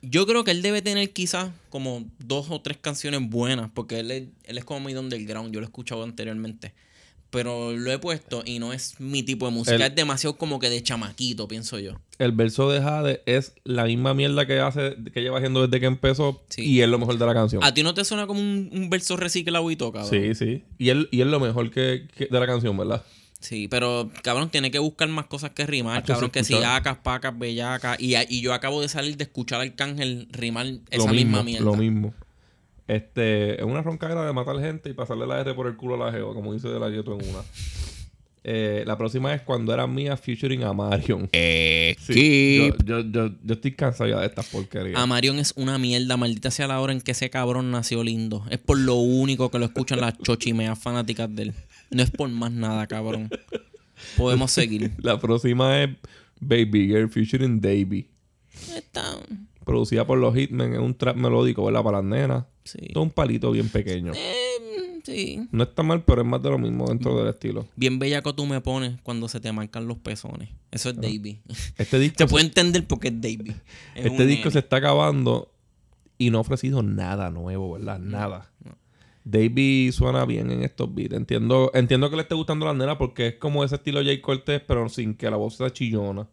Yo 0.00 0.26
creo 0.26 0.42
que 0.42 0.52
él 0.52 0.62
debe 0.62 0.80
tener 0.80 1.12
quizás 1.12 1.50
como 1.68 2.04
dos 2.18 2.46
o 2.50 2.62
tres 2.62 2.78
canciones 2.78 3.20
buenas, 3.28 3.70
porque 3.74 4.00
él 4.00 4.10
es, 4.10 4.28
él 4.44 4.56
es 4.56 4.64
como 4.64 4.80
muy 4.80 4.94
underground, 4.94 5.52
yo 5.52 5.60
lo 5.60 5.66
he 5.66 5.68
escuchado 5.68 6.02
anteriormente. 6.02 6.72
Pero 7.34 7.72
lo 7.76 7.92
he 7.92 7.98
puesto 7.98 8.42
y 8.46 8.58
no 8.60 8.72
es 8.72 8.98
mi 9.00 9.22
tipo 9.22 9.44
de 9.46 9.52
música, 9.52 9.74
El- 9.76 9.82
es 9.82 9.94
demasiado 9.94 10.36
como 10.36 10.58
que 10.58 10.70
de 10.70 10.82
chamaquito, 10.82 11.46
pienso 11.48 11.78
yo. 11.78 12.00
El 12.18 12.32
verso 12.32 12.70
de 12.70 12.80
Jade 12.80 13.22
es 13.26 13.52
la 13.64 13.84
misma 13.84 14.14
mierda 14.14 14.46
que 14.46 14.60
hace, 14.60 14.94
que 15.12 15.20
lleva 15.20 15.38
haciendo 15.38 15.66
desde 15.66 15.80
que 15.80 15.86
empezó. 15.86 16.42
Sí. 16.48 16.62
Y 16.64 16.80
es 16.80 16.88
lo 16.88 16.98
mejor 16.98 17.18
de 17.18 17.26
la 17.26 17.34
canción. 17.34 17.62
¿A 17.64 17.74
ti 17.74 17.82
no 17.82 17.92
te 17.92 18.04
suena 18.04 18.26
como 18.26 18.40
un, 18.40 18.70
un 18.72 18.88
verso 18.88 19.16
reciclado 19.16 19.70
y 19.70 19.76
cabrón? 19.76 20.06
Sí, 20.08 20.34
sí. 20.34 20.62
Y 20.78 20.88
él, 20.90 21.08
y 21.10 21.20
es 21.20 21.26
lo 21.26 21.40
mejor 21.40 21.70
que, 21.70 22.06
que- 22.16 22.26
de 22.26 22.40
la 22.40 22.46
canción, 22.46 22.76
¿verdad? 22.76 23.04
Sí, 23.40 23.68
pero 23.68 24.10
cabrón, 24.22 24.48
tiene 24.48 24.70
que 24.70 24.78
buscar 24.78 25.06
más 25.08 25.26
cosas 25.26 25.50
que 25.50 25.66
rimar. 25.66 25.98
Hacho, 25.98 26.14
cabrón, 26.14 26.30
que 26.30 26.44
si 26.44 26.54
acas, 26.54 26.96
pacas, 27.02 27.38
bellacas. 27.38 28.00
Y, 28.00 28.14
y 28.30 28.40
yo 28.40 28.54
acabo 28.54 28.80
de 28.80 28.88
salir 28.88 29.18
de 29.18 29.24
escuchar 29.24 29.60
al 29.60 29.68
Arcángel 29.68 30.28
rimar 30.30 30.66
esa 30.90 31.06
lo 31.06 31.12
misma 31.12 31.42
mierda. 31.42 31.64
Lo 31.66 31.74
mismo. 31.74 32.14
Este, 32.86 33.58
es 33.58 33.64
una 33.64 33.82
roncadera 33.82 34.26
de 34.26 34.32
matar 34.32 34.58
gente 34.60 34.90
y 34.90 34.92
pasarle 34.92 35.26
la 35.26 35.40
R 35.40 35.54
por 35.54 35.66
el 35.66 35.76
culo 35.76 35.94
a 35.94 36.06
la 36.06 36.12
geo, 36.12 36.34
como 36.34 36.52
dice 36.52 36.68
de 36.68 36.78
la 36.78 36.88
gueto 36.88 37.18
en 37.18 37.28
una. 37.28 37.40
Eh, 38.46 38.84
la 38.86 38.98
próxima 38.98 39.32
es 39.32 39.40
cuando 39.40 39.72
era 39.72 39.86
mía 39.86 40.18
featuring 40.18 40.64
a 40.64 40.74
Marion. 40.74 41.30
Sí, 41.32 42.58
yo, 42.58 43.00
yo, 43.00 43.10
yo, 43.10 43.30
yo 43.42 43.54
estoy 43.54 43.72
cansado 43.72 44.10
ya 44.10 44.20
de 44.20 44.26
estas 44.26 44.46
porquerías. 44.48 45.00
Amarion 45.00 45.38
es 45.38 45.54
una 45.56 45.78
mierda, 45.78 46.18
maldita 46.18 46.50
sea 46.50 46.66
la 46.66 46.78
hora 46.78 46.92
en 46.92 47.00
que 47.00 47.12
ese 47.12 47.30
cabrón 47.30 47.70
nació 47.70 48.04
lindo. 48.04 48.44
Es 48.50 48.58
por 48.58 48.78
lo 48.78 48.96
único 48.96 49.50
que 49.50 49.58
lo 49.58 49.64
escuchan 49.64 49.98
las 50.00 50.18
chochimeas 50.18 50.78
fanáticas 50.78 51.34
de 51.34 51.44
él. 51.44 51.54
No 51.90 52.02
es 52.02 52.10
por 52.10 52.28
más 52.28 52.52
nada, 52.52 52.86
cabrón. 52.86 53.30
Podemos 54.18 54.50
seguir. 54.52 54.92
La 54.98 55.18
próxima 55.18 55.82
es 55.82 55.90
Baby 56.38 56.88
Girl 56.88 57.08
featuring 57.08 57.62
Davey. 57.62 58.08
Está. 58.76 59.16
Producida 59.64 60.06
por 60.06 60.18
los 60.18 60.34
Hitmen. 60.34 60.74
Es 60.74 60.80
un 60.80 60.94
trap 60.94 61.16
melódico, 61.16 61.64
¿verdad? 61.64 61.82
Para 61.82 61.98
las 61.98 62.06
nenas. 62.06 62.44
Sí. 62.64 62.88
Todo 62.92 63.04
un 63.04 63.10
palito 63.10 63.50
bien 63.50 63.68
pequeño. 63.68 64.12
Eh, 64.14 65.00
sí. 65.04 65.48
No 65.50 65.64
está 65.64 65.82
mal, 65.82 66.02
pero 66.04 66.22
es 66.22 66.26
más 66.26 66.42
de 66.42 66.50
lo 66.50 66.58
mismo 66.58 66.86
dentro 66.86 67.18
del 67.18 67.28
estilo. 67.28 67.66
Bien 67.76 67.98
bellaco 67.98 68.34
tú 68.34 68.46
me 68.46 68.60
pones 68.60 69.00
cuando 69.02 69.28
se 69.28 69.40
te 69.40 69.52
marcan 69.52 69.86
los 69.86 69.98
pezones. 69.98 70.50
Eso 70.70 70.90
es 70.90 70.96
Davey. 70.96 71.40
Este 71.76 71.98
disco, 71.98 72.16
Se 72.18 72.26
puede 72.26 72.46
entender 72.46 72.86
porque 72.86 73.08
es 73.08 73.20
Davey. 73.20 73.54
Es 73.94 74.06
este 74.06 74.26
disco 74.26 74.50
se 74.50 74.60
está 74.60 74.76
acabando 74.76 75.50
y 76.18 76.30
no 76.30 76.38
ha 76.38 76.40
ofrecido 76.42 76.82
nada 76.82 77.30
nuevo, 77.30 77.72
¿verdad? 77.72 77.98
Nada. 77.98 78.50
Davey 79.24 79.90
suena 79.90 80.24
bien 80.26 80.50
en 80.50 80.62
estos 80.62 80.94
beats. 80.94 81.14
Entiendo, 81.14 81.70
entiendo 81.74 82.10
que 82.10 82.16
le 82.16 82.22
esté 82.22 82.34
gustando 82.34 82.68
a 82.68 82.72
la 82.72 82.78
nena 82.78 82.98
porque 82.98 83.28
es 83.28 83.34
como 83.36 83.64
ese 83.64 83.76
estilo 83.76 84.02
Jay 84.04 84.20
Cortez, 84.20 84.62
pero 84.66 84.88
sin 84.88 85.14
que 85.14 85.30
la 85.30 85.36
voz 85.36 85.56
sea 85.56 85.72
chillona. 85.72 86.28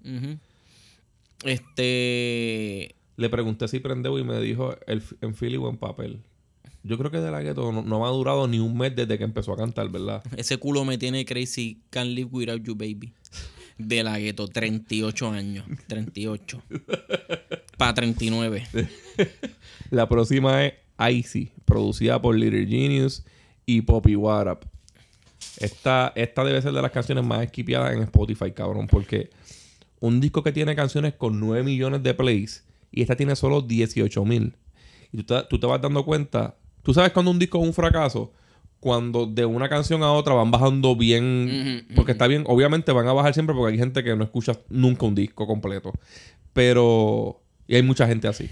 Este. 1.44 2.96
Le 3.18 3.30
pregunté 3.30 3.68
si 3.68 3.80
prendeu 3.80 4.18
y 4.18 4.24
me 4.24 4.40
dijo 4.40 4.76
el, 4.88 5.04
en 5.22 5.36
Philly 5.36 5.58
o 5.58 5.70
en 5.70 5.78
papel. 5.78 6.22
Yo 6.84 6.98
creo 6.98 7.12
que 7.12 7.20
de 7.20 7.30
la 7.30 7.42
gueto 7.42 7.72
no, 7.72 7.84
no 7.84 8.00
me 8.00 8.06
ha 8.06 8.10
durado 8.10 8.48
ni 8.48 8.60
un 8.60 8.76
mes 8.76 8.96
desde 8.96 9.18
que 9.18 9.24
empezó 9.24 9.54
a 9.54 9.58
cantar, 9.58 9.90
¿verdad? 9.90 10.24
Ese 10.38 10.58
culo 10.58 10.84
me 10.86 10.98
tiene 10.98 11.26
crazy. 11.26 11.82
Can't 11.90 12.12
live 12.12 12.30
without 12.32 12.64
you, 12.64 12.76
baby. 12.76 13.14
De 13.78 14.04
la 14.04 14.18
gueto, 14.20 14.48
38 14.48 15.30
años. 15.30 15.66
38. 15.88 16.62
Para 17.78 17.94
39. 17.94 18.68
La 19.90 20.08
próxima 20.08 20.66
es 20.66 20.74
Icy, 21.10 21.52
producida 21.66 22.22
por 22.22 22.36
Little 22.36 22.66
Genius 22.66 23.24
y 23.66 23.82
Poppy 23.82 24.16
Warap. 24.16 24.66
Esta, 25.58 26.14
esta 26.16 26.44
debe 26.44 26.62
ser 26.62 26.74
de 26.74 26.82
las 26.82 26.92
canciones 26.92 27.24
más 27.24 27.44
esquipeadas 27.44 27.94
en 27.94 28.04
Spotify, 28.04 28.52
cabrón, 28.52 28.88
porque 28.88 29.30
un 30.00 30.20
disco 30.20 30.44
que 30.44 30.52
tiene 30.52 30.76
canciones 30.76 31.14
con 31.14 31.40
9 31.40 31.64
millones 31.64 32.04
de 32.04 32.14
plays 32.14 32.64
y 32.92 33.02
esta 33.02 33.16
tiene 33.16 33.36
solo 33.36 33.62
18 33.62 34.26
mil. 34.26 34.56
Y 35.12 35.18
tú 35.18 35.24
te, 35.24 35.44
tú 35.50 35.60
te 35.60 35.68
vas 35.68 35.82
dando 35.82 36.06
cuenta, 36.06 36.56
tú 36.84 36.94
sabes 36.94 37.12
cuando 37.12 37.32
un 37.32 37.40
disco 37.40 37.60
es 37.60 37.68
un 37.68 37.74
fracaso, 37.74 38.34
cuando 38.80 39.28
de 39.28 39.46
una 39.46 39.70
canción 39.70 40.02
a 40.04 40.12
otra 40.12 40.34
van 40.34 40.52
bajando 40.52 40.96
bien, 40.96 41.86
porque 41.96 42.14
está 42.14 42.28
bien, 42.28 42.44
obviamente 42.48 42.92
van 42.92 43.08
a 43.08 43.14
bajar 43.14 43.34
siempre 43.34 43.56
porque 43.56 43.74
hay 43.74 43.80
gente 43.80 44.04
que 44.04 44.16
no 44.16 44.24
escucha 44.24 44.54
nunca 44.70 45.06
un 45.06 45.16
disco 45.16 45.46
completo, 45.46 45.94
pero, 46.52 47.42
y 47.68 47.76
hay 47.76 47.84
mucha 47.84 48.08
gente 48.08 48.28
así. 48.28 48.50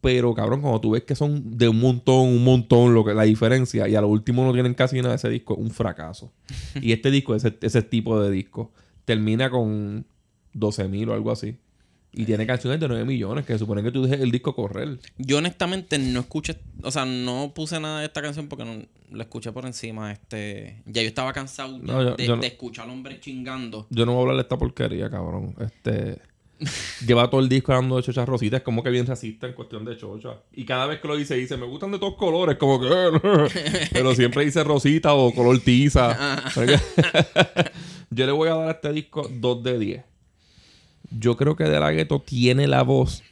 Pero, 0.00 0.34
cabrón, 0.34 0.60
cuando 0.60 0.82
tú 0.82 0.90
ves 0.90 1.02
que 1.04 1.14
son 1.14 1.56
de 1.56 1.66
un 1.66 1.80
montón, 1.80 2.28
un 2.28 2.44
montón, 2.44 2.92
lo 2.92 3.04
que 3.04 3.14
la 3.14 3.22
diferencia, 3.22 3.88
y 3.88 3.96
a 3.96 4.02
lo 4.02 4.08
último 4.08 4.44
no 4.44 4.52
tienen 4.52 4.74
casi 4.74 5.00
nada, 5.00 5.14
ese 5.14 5.30
disco 5.30 5.54
es 5.54 5.60
un 5.60 5.70
fracaso. 5.70 6.30
y 6.80 6.92
este 6.92 7.10
disco, 7.10 7.34
ese, 7.34 7.56
ese 7.62 7.82
tipo 7.82 8.20
de 8.20 8.30
disco, 8.30 8.70
termina 9.04 9.50
con 9.50 10.06
12 10.52 10.88
mil 10.88 11.08
o 11.08 11.14
algo 11.14 11.32
así. 11.32 11.56
Y 12.16 12.24
tiene 12.26 12.46
canciones 12.46 12.78
de 12.78 12.86
9 12.88 13.04
millones, 13.04 13.44
que 13.44 13.58
supone 13.58 13.82
que 13.82 13.90
tú 13.90 14.04
dejes 14.04 14.20
el 14.20 14.30
disco 14.30 14.54
correr. 14.54 14.98
Yo 15.18 15.38
honestamente 15.38 15.98
no 15.98 16.20
escuché, 16.20 16.56
o 16.82 16.90
sea, 16.90 17.04
no 17.04 17.52
puse 17.54 17.80
nada 17.80 18.00
de 18.00 18.06
esta 18.06 18.22
canción 18.22 18.46
porque 18.48 18.64
no 18.64 18.82
la 19.10 19.24
escuché 19.24 19.50
por 19.52 19.66
encima. 19.66 20.12
Este, 20.12 20.82
ya 20.86 21.02
yo 21.02 21.08
estaba 21.08 21.32
cansado 21.32 21.72
de, 21.78 21.84
No, 21.84 22.02
yo- 22.02 22.14
de- 22.16 22.26
yo 22.26 22.36
no- 22.36 22.42
de 22.42 22.46
escuchar 22.48 22.84
al 22.84 22.92
hombre 22.92 23.18
chingando. 23.20 23.86
Yo 23.90 24.06
no 24.06 24.12
voy 24.12 24.18
a 24.18 24.22
hablar 24.22 24.36
de 24.36 24.42
esta 24.42 24.56
porquería, 24.56 25.10
cabrón. 25.10 25.56
Este. 25.60 26.18
lleva 27.04 27.28
todo 27.28 27.40
el 27.40 27.48
disco 27.48 27.72
hablando 27.72 27.96
de 27.96 28.04
chochas 28.04 28.28
rositas. 28.28 28.62
Como 28.62 28.84
que 28.84 28.90
bien 28.90 29.06
racista 29.06 29.48
en 29.48 29.54
cuestión 29.54 29.84
de 29.84 29.96
chocha. 29.96 30.36
Y 30.52 30.64
cada 30.64 30.86
vez 30.86 31.00
que 31.00 31.08
lo 31.08 31.16
dice, 31.16 31.34
dice, 31.34 31.56
me 31.56 31.66
gustan 31.66 31.90
de 31.90 31.98
todos 31.98 32.14
colores. 32.14 32.56
Como 32.58 32.80
que. 32.80 32.88
Pero 33.92 34.14
siempre 34.14 34.44
dice 34.44 34.62
rosita 34.62 35.14
o 35.14 35.34
color 35.34 35.58
tiza. 35.58 36.40
Yo 38.10 38.26
le 38.26 38.32
voy 38.32 38.48
a 38.48 38.54
dar 38.54 38.68
a 38.68 38.70
este 38.72 38.92
disco 38.92 39.28
2 39.28 39.62
de 39.64 39.78
10. 39.78 40.04
Yo 41.18 41.36
creo 41.36 41.56
que 41.56 41.64
De 41.64 41.80
La 41.80 41.90
Ghetto 41.92 42.20
tiene 42.20 42.66
la 42.66 42.82
voz 42.82 43.22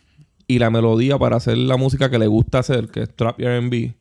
y 0.46 0.58
la 0.58 0.70
melodía 0.70 1.18
para 1.18 1.36
hacer 1.36 1.56
la 1.58 1.76
música 1.76 2.10
que 2.10 2.18
le 2.18 2.26
gusta 2.26 2.58
hacer, 2.58 2.88
que 2.88 3.02
es 3.02 3.14
trap 3.14 3.40
y 3.40 3.44
R&B. 3.44 3.94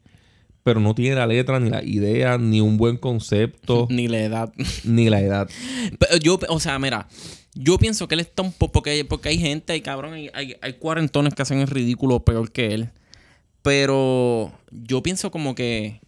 Pero 0.64 0.80
no 0.80 0.94
tiene 0.94 1.16
la 1.16 1.26
letra, 1.26 1.60
ni 1.60 1.70
la 1.70 1.84
idea, 1.84 2.38
ni 2.38 2.62
un 2.62 2.78
buen 2.78 2.98
concepto, 2.98 3.88
Ni 3.90 4.08
la 4.08 4.20
edad. 4.20 4.54
ni 4.84 5.10
la 5.10 5.22
edad. 5.22 5.50
Pero 5.98 6.18
yo, 6.18 6.40
o 6.50 6.60
sea, 6.60 6.78
mira, 6.78 7.08
yo 7.56 7.78
pienso 7.78 8.08
que 8.08 8.16
él 8.16 8.22
está 8.22 8.44
un 8.44 8.52
poco. 8.52 8.74
Porque, 8.74 9.04
porque 9.06 9.30
hay 9.30 9.40
gente, 9.40 9.74
hay 9.74 9.82
cabrón, 9.82 10.14
hay, 10.14 10.30
hay, 10.34 10.56
hay 10.62 10.74
cuarentones 10.74 11.34
que 11.34 11.42
hacen 11.42 11.60
el 11.60 11.68
ridículo 11.68 12.24
peor 12.24 12.52
que 12.52 12.74
él. 12.74 12.90
Pero 13.62 14.52
yo 14.72 15.02
pienso 15.04 15.32
como 15.32 15.56
que. 15.56 16.00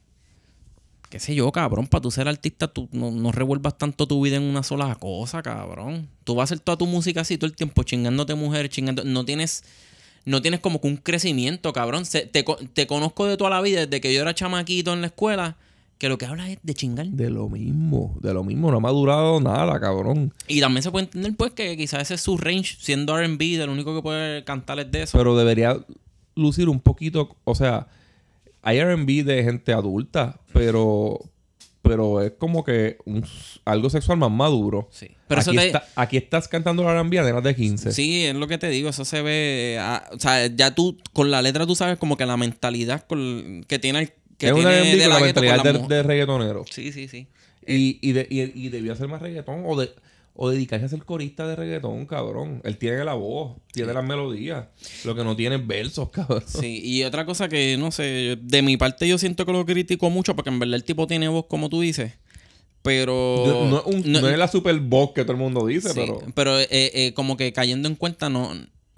Qué 1.13 1.19
sé 1.19 1.35
yo, 1.35 1.51
cabrón, 1.51 1.85
para 1.85 2.01
tú 2.01 2.09
ser 2.09 2.27
artista, 2.27 2.67
tú 2.67 2.89
no, 2.91 3.11
no 3.11 3.31
revuelvas 3.31 3.77
tanto 3.77 4.07
tu 4.07 4.19
vida 4.23 4.37
en 4.37 4.41
una 4.41 4.63
sola 4.63 4.95
cosa, 4.95 5.43
cabrón. 5.43 6.09
Tú 6.23 6.33
vas 6.33 6.41
a 6.49 6.55
hacer 6.55 6.59
toda 6.59 6.75
tu 6.75 6.87
música 6.87 7.21
así 7.21 7.37
todo 7.37 7.45
el 7.45 7.55
tiempo, 7.55 7.83
chingándote 7.83 8.33
mujeres, 8.33 8.71
chingando. 8.71 9.03
No 9.03 9.23
tienes. 9.23 9.63
No 10.25 10.41
tienes 10.41 10.59
como 10.59 10.81
que 10.81 10.87
un 10.87 10.97
crecimiento, 10.97 11.71
cabrón. 11.71 12.07
Se- 12.07 12.25
te, 12.25 12.43
te 12.73 12.87
conozco 12.87 13.27
de 13.27 13.37
toda 13.37 13.51
la 13.51 13.61
vida, 13.61 13.85
desde 13.85 14.01
que 14.01 14.11
yo 14.11 14.21
era 14.23 14.33
chamaquito 14.33 14.91
en 14.91 15.01
la 15.01 15.07
escuela, 15.07 15.55
que 15.99 16.09
lo 16.09 16.17
que 16.17 16.25
hablas 16.25 16.49
es 16.49 16.57
de 16.63 16.73
chingar. 16.73 17.05
De 17.05 17.29
lo 17.29 17.47
mismo, 17.47 18.17
de 18.19 18.33
lo 18.33 18.43
mismo, 18.43 18.71
no 18.71 18.81
me 18.81 18.87
ha 18.87 18.91
durado 18.91 19.39
nada, 19.39 19.79
cabrón. 19.79 20.33
Y 20.47 20.61
también 20.61 20.81
se 20.81 20.89
puede 20.89 21.05
entender, 21.05 21.35
pues, 21.35 21.51
que 21.51 21.77
quizás 21.77 22.01
ese 22.01 22.15
es 22.15 22.21
su 22.21 22.37
range, 22.39 22.75
siendo 22.79 23.15
RB, 23.15 23.37
de 23.59 23.67
lo 23.67 23.71
único 23.73 23.93
que 23.95 24.01
puede 24.01 24.43
cantar 24.45 24.79
es 24.79 24.89
de 24.91 25.03
eso. 25.03 25.15
Pero 25.15 25.37
debería 25.37 25.77
lucir 26.35 26.69
un 26.69 26.79
poquito, 26.79 27.35
o 27.43 27.53
sea, 27.53 27.85
hay 28.63 28.79
R&B 28.79 29.23
de 29.23 29.43
gente 29.43 29.73
adulta, 29.73 30.39
pero 30.53 31.19
pero 31.81 32.21
es 32.21 32.31
como 32.39 32.63
que 32.63 32.95
un- 33.03 33.25
algo 33.65 33.89
sexual 33.89 34.17
más 34.17 34.31
maduro. 34.31 34.87
sí. 34.91 35.09
Pero 35.27 35.41
aquí, 35.41 35.49
eso 35.49 35.59
te. 35.59 35.65
está- 35.67 35.85
aquí 35.95 36.15
estás 36.17 36.47
cantando 36.47 36.83
la 36.83 36.91
R&B 36.93 37.19
a 37.19 37.23
nenas 37.23 37.43
de 37.43 37.53
15. 37.55 37.91
Sí, 37.91 38.25
es 38.25 38.35
lo 38.35 38.47
que 38.47 38.57
te 38.57 38.69
digo, 38.69 38.89
eso 38.89 39.03
se 39.03 39.21
ve. 39.21 39.77
ah, 39.81 40.07
o 40.13 40.19
sea, 40.19 40.45
ya 40.47 40.73
tú, 40.75 40.97
con 41.11 41.29
la 41.31 41.41
letra, 41.41 41.65
tú 41.67 41.75
sabes 41.75 41.97
como 41.97 42.15
que 42.15 42.25
la 42.25 42.37
mentalidad 42.37 43.05
con- 43.05 43.65
que 43.67 43.79
tiene 43.79 43.99
el. 43.99 44.13
Que 44.37 44.47
es 44.47 44.53
una 44.53 44.69
tiene 44.69 44.75
R&B 44.81 44.95
de 44.97 45.01
con 45.03 45.09
la 45.09 45.15
la 45.19 45.25
mentalidad 45.25 45.57
la 45.57 45.63
de, 45.73 45.79
mu- 45.79 45.87
de 45.87 46.03
reggaetonero. 46.03 46.65
Sí, 46.71 46.91
sí, 46.93 47.07
sí. 47.07 47.27
Y, 47.67 47.97
y, 48.01 48.11
de- 48.13 48.27
y, 48.29 48.41
y 48.65 48.69
debió 48.69 48.93
hacer 48.93 49.07
más 49.07 49.21
reggaetón 49.21 49.63
o, 49.65 49.79
de, 49.79 49.89
o 50.35 50.49
dedicarse 50.49 50.85
a 50.85 50.89
ser 50.89 51.03
corista 51.03 51.47
de 51.47 51.55
reggaetón, 51.55 52.05
cabrón. 52.07 52.59
Él 52.63 52.77
tiene 52.77 53.03
la 53.05 53.13
voz, 53.13 53.57
tiene 53.71 53.93
las 53.93 54.03
melodías. 54.03 54.65
Lo 55.05 55.13
que 55.15 55.23
no 55.23 55.35
tiene 55.35 55.57
es 55.57 55.67
versos, 55.67 56.09
cabrón. 56.09 56.43
Sí, 56.47 56.81
y 56.83 57.03
otra 57.03 57.25
cosa 57.25 57.47
que, 57.49 57.77
no 57.77 57.91
sé, 57.91 58.37
de 58.41 58.61
mi 58.63 58.75
parte 58.77 59.07
yo 59.07 59.17
siento 59.17 59.45
que 59.45 59.51
lo 59.51 59.65
critico 59.65 60.09
mucho 60.09 60.35
porque 60.35 60.49
en 60.49 60.59
verdad 60.59 60.75
el 60.75 60.83
tipo 60.83 61.05
tiene 61.07 61.27
voz 61.27 61.45
como 61.47 61.69
tú 61.69 61.81
dices. 61.81 62.13
Pero. 62.81 63.43
No, 63.45 63.65
no 63.69 63.77
es 63.79 63.85
un- 63.85 64.11
no- 64.11 64.21
no 64.21 64.29
es 64.29 64.37
la 64.37 64.47
super 64.47 64.77
voz 64.79 65.11
que 65.13 65.21
todo 65.23 65.33
el 65.33 65.37
mundo 65.39 65.65
dice, 65.65 65.89
Sí, 65.89 65.95
pero... 65.95 66.19
pero 66.35 66.59
eh, 66.59 66.67
eh, 66.71 67.13
como 67.13 67.37
que 67.37 67.53
cayendo 67.53 67.87
en 67.87 67.95
cuenta, 67.95 68.29
no, 68.29 68.51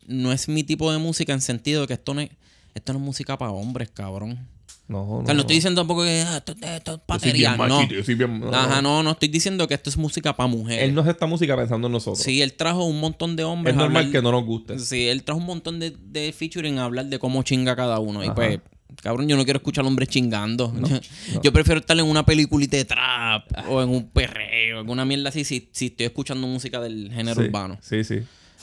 no 0.07 0.31
es 0.31 0.47
mi 0.49 0.63
tipo 0.63 0.91
de 0.91 0.97
música 0.97 1.33
en 1.33 1.41
sentido 1.41 1.81
de 1.81 1.87
que 1.87 1.93
esto 1.93 2.13
no 2.13 2.21
es, 2.21 2.29
esto 2.73 2.93
no 2.93 2.99
es 2.99 3.05
música 3.05 3.37
para 3.37 3.51
hombres, 3.51 3.89
cabrón. 3.93 4.47
No, 4.87 4.99
no. 5.05 5.17
O 5.17 5.25
sea, 5.25 5.33
no 5.33 5.41
estoy 5.41 5.55
diciendo 5.55 5.81
tampoco 5.81 6.03
que 6.03 6.21
ah, 6.21 6.37
esto, 6.37 6.53
esto 6.61 6.93
es 6.93 6.99
patería. 7.07 7.55
No. 7.57 7.67
machito, 7.81 7.95
bien- 8.17 8.39
no, 8.39 8.53
Ajá, 8.53 8.81
no. 8.83 9.01
no, 9.01 9.11
estoy 9.11 9.29
diciendo 9.29 9.67
que 9.67 9.73
esto 9.73 9.89
es 9.89 9.97
música 9.97 10.35
para 10.35 10.47
mujeres. 10.47 10.83
Él 10.83 10.93
no 10.93 11.01
hace 11.01 11.09
esta 11.11 11.25
música 11.25 11.55
pensando 11.55 11.87
en 11.87 11.93
nosotros. 11.93 12.21
Sí, 12.23 12.41
él 12.41 12.53
trajo 12.53 12.83
un 12.85 12.99
montón 12.99 13.35
de 13.35 13.43
hombres. 13.43 13.73
es 13.73 13.77
normal 13.77 13.97
hablar- 14.05 14.11
que 14.11 14.21
no 14.21 14.31
nos 14.31 14.45
guste. 14.45 14.77
Sí, 14.77 15.07
él 15.07 15.23
trajo 15.23 15.39
un 15.39 15.47
montón 15.47 15.79
de, 15.79 15.89
de 15.91 16.31
featuring 16.33 16.77
a 16.77 16.85
hablar 16.85 17.07
de 17.07 17.17
cómo 17.17 17.41
chinga 17.41 17.75
cada 17.75 17.97
uno. 17.99 18.23
Y 18.23 18.29
pues, 18.29 18.59
cabrón, 19.01 19.27
yo 19.27 19.35
no 19.37 19.43
quiero 19.43 19.57
escuchar 19.57 19.83
hombres 19.85 20.07
chingando. 20.09 20.71
Yo 21.43 21.51
prefiero 21.51 21.79
estar 21.79 21.97
en 21.97 22.05
una 22.05 22.23
peliculita 22.23 22.77
de 22.77 22.85
trap 22.85 23.43
o 23.69 23.81
en 23.81 23.89
un 23.89 24.07
perreo, 24.09 24.77
alguna 24.79 25.03
mierda 25.03 25.29
así, 25.29 25.43
si, 25.43 25.67
si 25.71 25.87
estoy 25.87 26.05
escuchando 26.05 26.45
música 26.47 26.79
del 26.79 27.11
género 27.11 27.41
sí, 27.41 27.47
urbano. 27.47 27.77
Sí, 27.81 28.03
sí. 28.03 28.19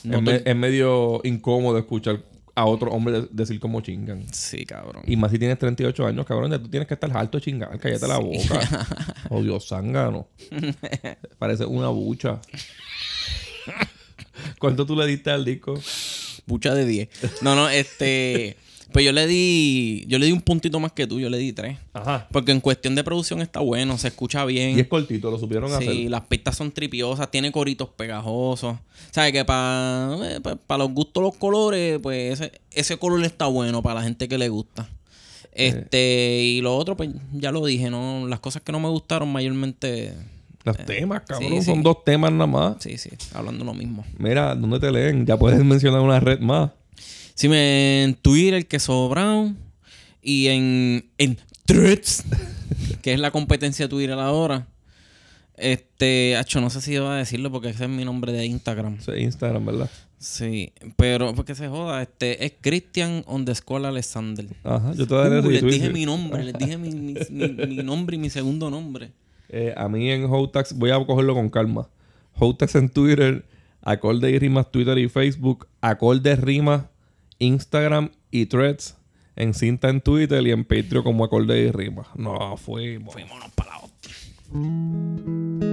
Es, 0.09 0.23
te- 0.25 0.49
es 0.49 0.55
medio 0.55 1.21
incómodo 1.25 1.77
escuchar 1.77 2.21
a 2.55 2.65
otro 2.65 2.91
hombre 2.91 3.21
de- 3.21 3.27
decir 3.31 3.59
cómo 3.59 3.81
chingan. 3.81 4.25
Sí, 4.31 4.65
cabrón. 4.65 5.03
Y 5.07 5.15
más 5.15 5.31
si 5.31 5.39
tienes 5.39 5.57
38 5.57 6.05
años, 6.05 6.25
cabrón, 6.25 6.51
ya 6.51 6.59
tú 6.59 6.67
tienes 6.69 6.87
que 6.87 6.93
estar 6.93 7.15
harto 7.15 7.37
de 7.37 7.43
chingar. 7.43 7.77
Cállate 7.79 8.07
la 8.07 8.17
boca. 8.19 8.87
Oh, 9.29 9.41
Dios, 9.41 9.67
zángano. 9.67 10.27
Parece 11.39 11.65
una 11.65 11.87
bucha. 11.87 12.39
¿Cuánto 14.59 14.85
tú 14.85 14.95
le 14.95 15.05
diste 15.07 15.31
al 15.31 15.45
disco? 15.45 15.79
Pucha 16.45 16.73
de 16.75 16.85
10. 16.85 17.09
No, 17.41 17.55
no, 17.55 17.69
este. 17.69 18.57
Pues 18.93 19.03
yo 19.05 19.11
le 19.11 19.27
di. 19.27 20.05
Yo 20.07 20.19
le 20.19 20.27
di 20.27 20.31
un 20.31 20.41
puntito 20.41 20.79
más 20.79 20.91
que 20.93 21.05
tú, 21.07 21.19
yo 21.19 21.29
le 21.29 21.37
di 21.37 21.51
3. 21.51 21.77
Ajá. 21.93 22.27
Porque 22.31 22.51
en 22.51 22.61
cuestión 22.61 22.95
de 22.95 23.03
producción 23.03 23.41
está 23.41 23.59
bueno, 23.59 23.97
se 23.97 24.07
escucha 24.09 24.45
bien. 24.45 24.77
Y 24.77 24.81
es 24.81 24.87
cortito, 24.87 25.29
lo 25.31 25.37
supieron 25.39 25.69
Sí, 25.69 25.75
hacer. 25.75 25.95
las 26.11 26.21
pistas 26.21 26.55
son 26.55 26.71
tripiosas, 26.71 27.29
tiene 27.31 27.51
coritos 27.51 27.89
pegajosos. 27.89 28.77
¿Sabes? 29.11 29.33
Que 29.33 29.43
para 29.43 30.15
los 30.77 30.91
gustos, 30.91 31.21
los 31.23 31.35
colores, 31.35 31.99
pues 32.01 32.39
ese, 32.39 32.51
ese 32.71 32.97
color 32.97 33.23
está 33.25 33.47
bueno 33.47 33.81
para 33.81 33.95
la 33.95 34.03
gente 34.03 34.27
que 34.27 34.37
le 34.37 34.47
gusta. 34.49 34.87
Este, 35.51 36.41
y 36.41 36.61
lo 36.61 36.75
otro, 36.75 36.97
pues 36.97 37.09
ya 37.33 37.51
lo 37.51 37.65
dije, 37.65 37.89
¿no? 37.89 38.27
Las 38.27 38.39
cosas 38.39 38.61
que 38.61 38.71
no 38.71 38.79
me 38.79 38.89
gustaron 38.89 39.31
mayormente. 39.31 40.13
Los 40.63 40.77
temas, 40.77 41.23
cabrón, 41.27 41.49
sí, 41.49 41.61
son 41.61 41.75
sí. 41.75 41.81
dos 41.83 42.03
temas 42.05 42.31
nada 42.31 42.47
más. 42.47 42.77
Sí, 42.79 42.97
sí, 42.97 43.09
hablando 43.33 43.65
lo 43.65 43.73
mismo. 43.73 44.05
Mira, 44.17 44.55
¿dónde 44.55 44.79
te 44.79 44.91
leen? 44.91 45.25
Ya 45.25 45.37
puedes 45.37 45.59
mencionar 45.65 45.99
una 46.01 46.19
red 46.19 46.39
más. 46.39 46.71
Sí, 47.35 47.49
me 47.49 48.03
en 48.03 48.13
Twitter, 48.15 48.65
que 48.67 48.77
Brown. 49.09 49.57
Y 50.21 50.47
en, 50.47 51.05
en 51.17 51.37
Threads, 51.65 52.23
que 53.01 53.13
es 53.13 53.19
la 53.19 53.31
competencia 53.31 53.85
de 53.85 53.89
Twitter 53.89 54.17
ahora. 54.17 54.67
Este, 55.57 56.35
hacho, 56.37 56.61
no 56.61 56.69
sé 56.69 56.81
si 56.81 56.93
iba 56.93 57.13
a 57.13 57.17
decirlo 57.17 57.51
porque 57.51 57.69
ese 57.69 57.83
es 57.83 57.89
mi 57.89 58.05
nombre 58.05 58.31
de 58.31 58.45
Instagram. 58.45 58.97
Es 58.99 59.07
Instagram, 59.21 59.65
¿verdad? 59.65 59.89
Sí, 60.17 60.71
pero 60.95 61.35
porque 61.35 61.53
se 61.53 61.67
joda, 61.67 62.01
este 62.01 62.45
es 62.45 62.53
Christian 62.61 63.23
on 63.27 63.43
the 63.45 63.53
School 63.53 63.85
Alexander. 63.85 64.45
Ajá, 64.63 64.93
yo 64.95 65.05
te 65.05 65.13
daré 65.13 65.39
Uh, 65.41 65.49
les 65.49 65.61
dije 65.63 65.89
mi 65.89 66.05
nombre, 66.05 66.43
les 66.43 66.53
dije 66.53 66.77
mi, 66.77 66.89
mi- 66.91 67.15
mi- 67.29 67.49
mi 67.67 67.75
nombre 67.83 68.15
y 68.15 68.19
mi 68.19 68.29
segundo 68.29 68.69
nombre. 68.69 69.11
Eh, 69.49 69.73
a 69.75 69.89
mí 69.89 70.09
en 70.09 70.23
Hotax, 70.25 70.73
voy 70.77 70.91
a 70.91 71.05
cogerlo 71.05 71.33
con 71.35 71.49
calma. 71.49 71.89
Hotax 72.39 72.75
en 72.75 72.89
Twitter, 72.89 73.45
Acorde 73.81 74.31
y 74.31 74.39
Rimas 74.39 74.71
Twitter 74.71 74.97
y 74.97 75.09
Facebook, 75.09 75.67
Acorde 75.81 76.35
Rimas 76.37 76.83
Instagram 77.43 78.11
y 78.31 78.45
Threads, 78.45 78.97
en 79.35 79.53
Cinta 79.53 79.89
en 79.89 80.01
Twitter 80.01 80.45
y 80.45 80.51
en 80.51 80.63
Patreon 80.63 81.03
como 81.03 81.25
Acorde 81.25 81.59
y 81.59 81.71
Rimas. 81.71 82.07
No, 82.15 82.55
fuimos. 82.57 83.13
Fuimos 83.13 83.37
para 83.55 83.71
la. 83.71 85.72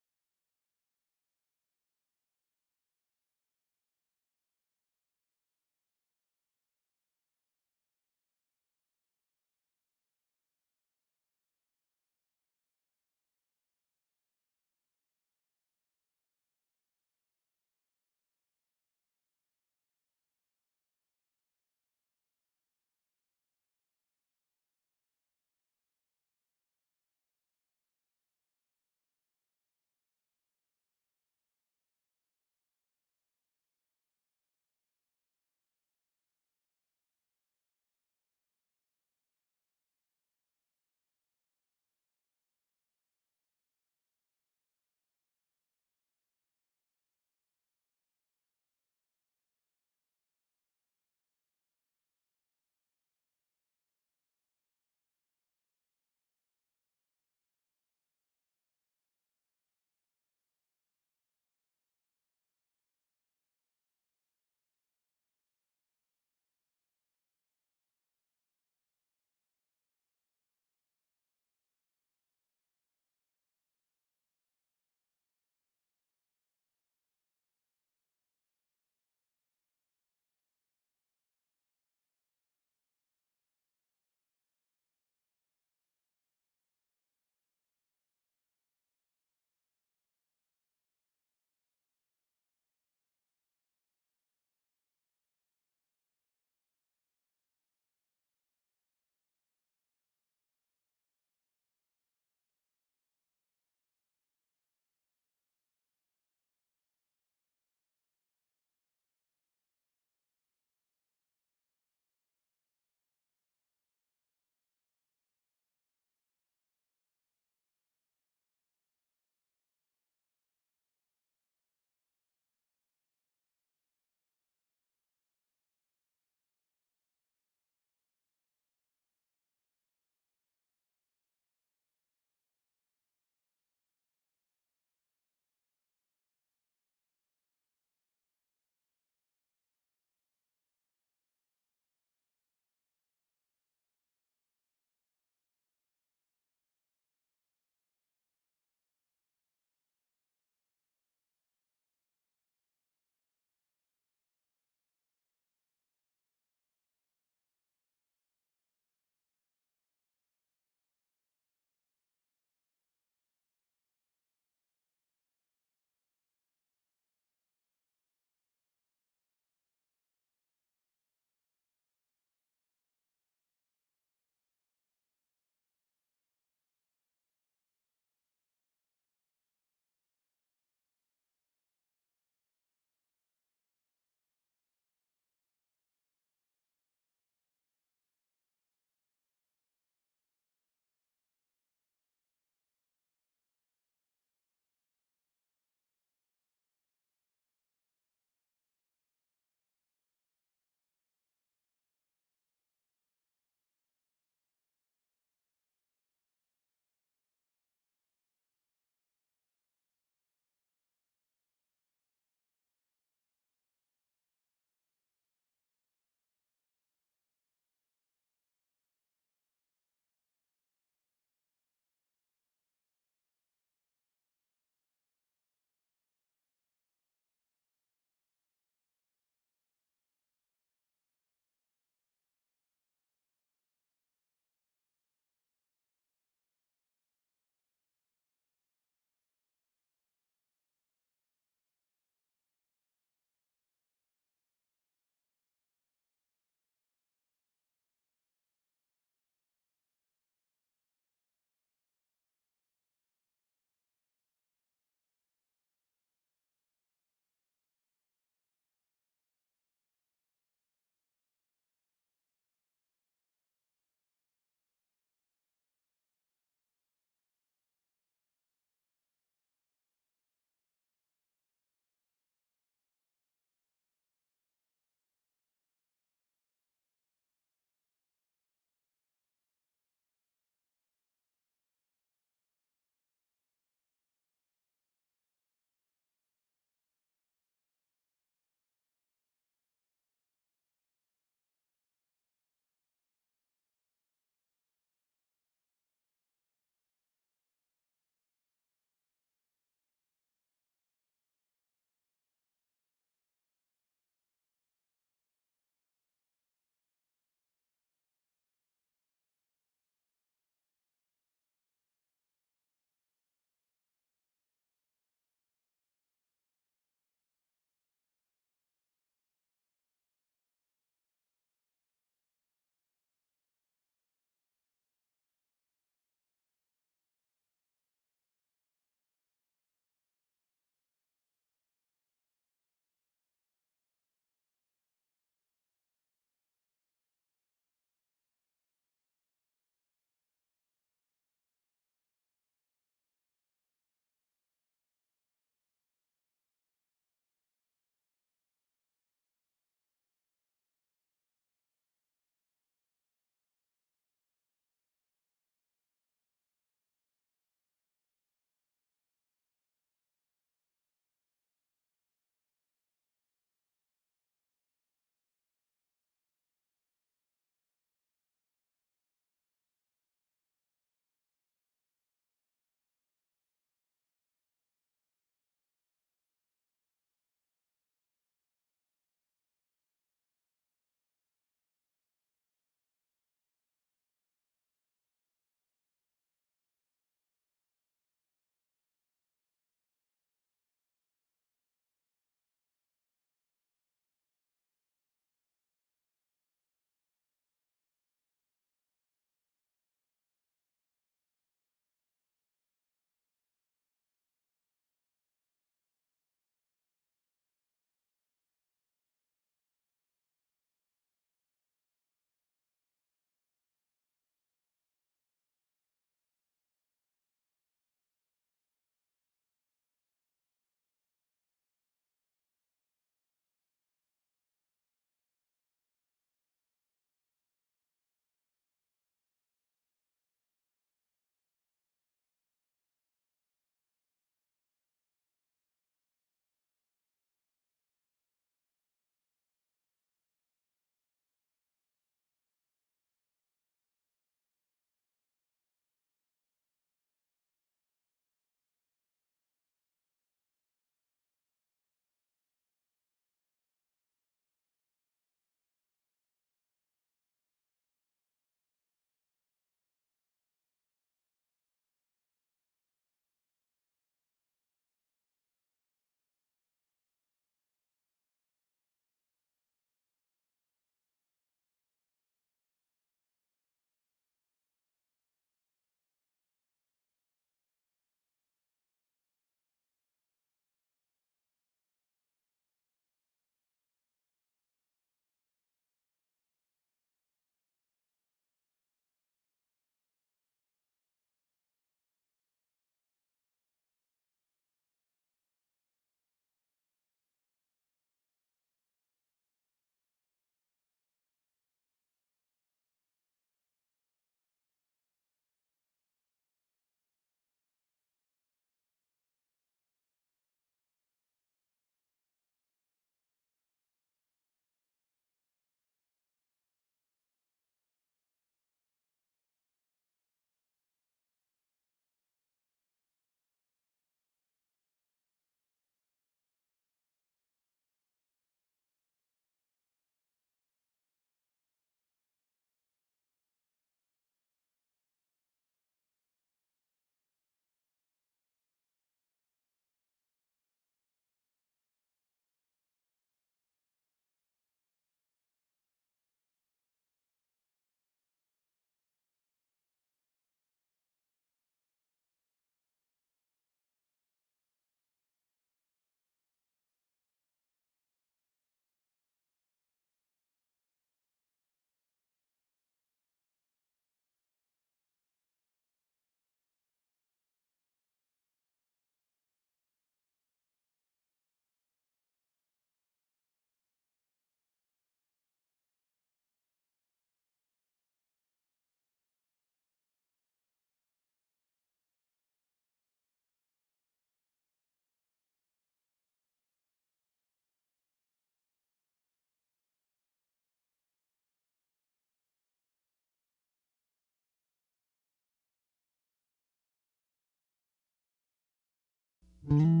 Mm-hmm. 599.71 600.00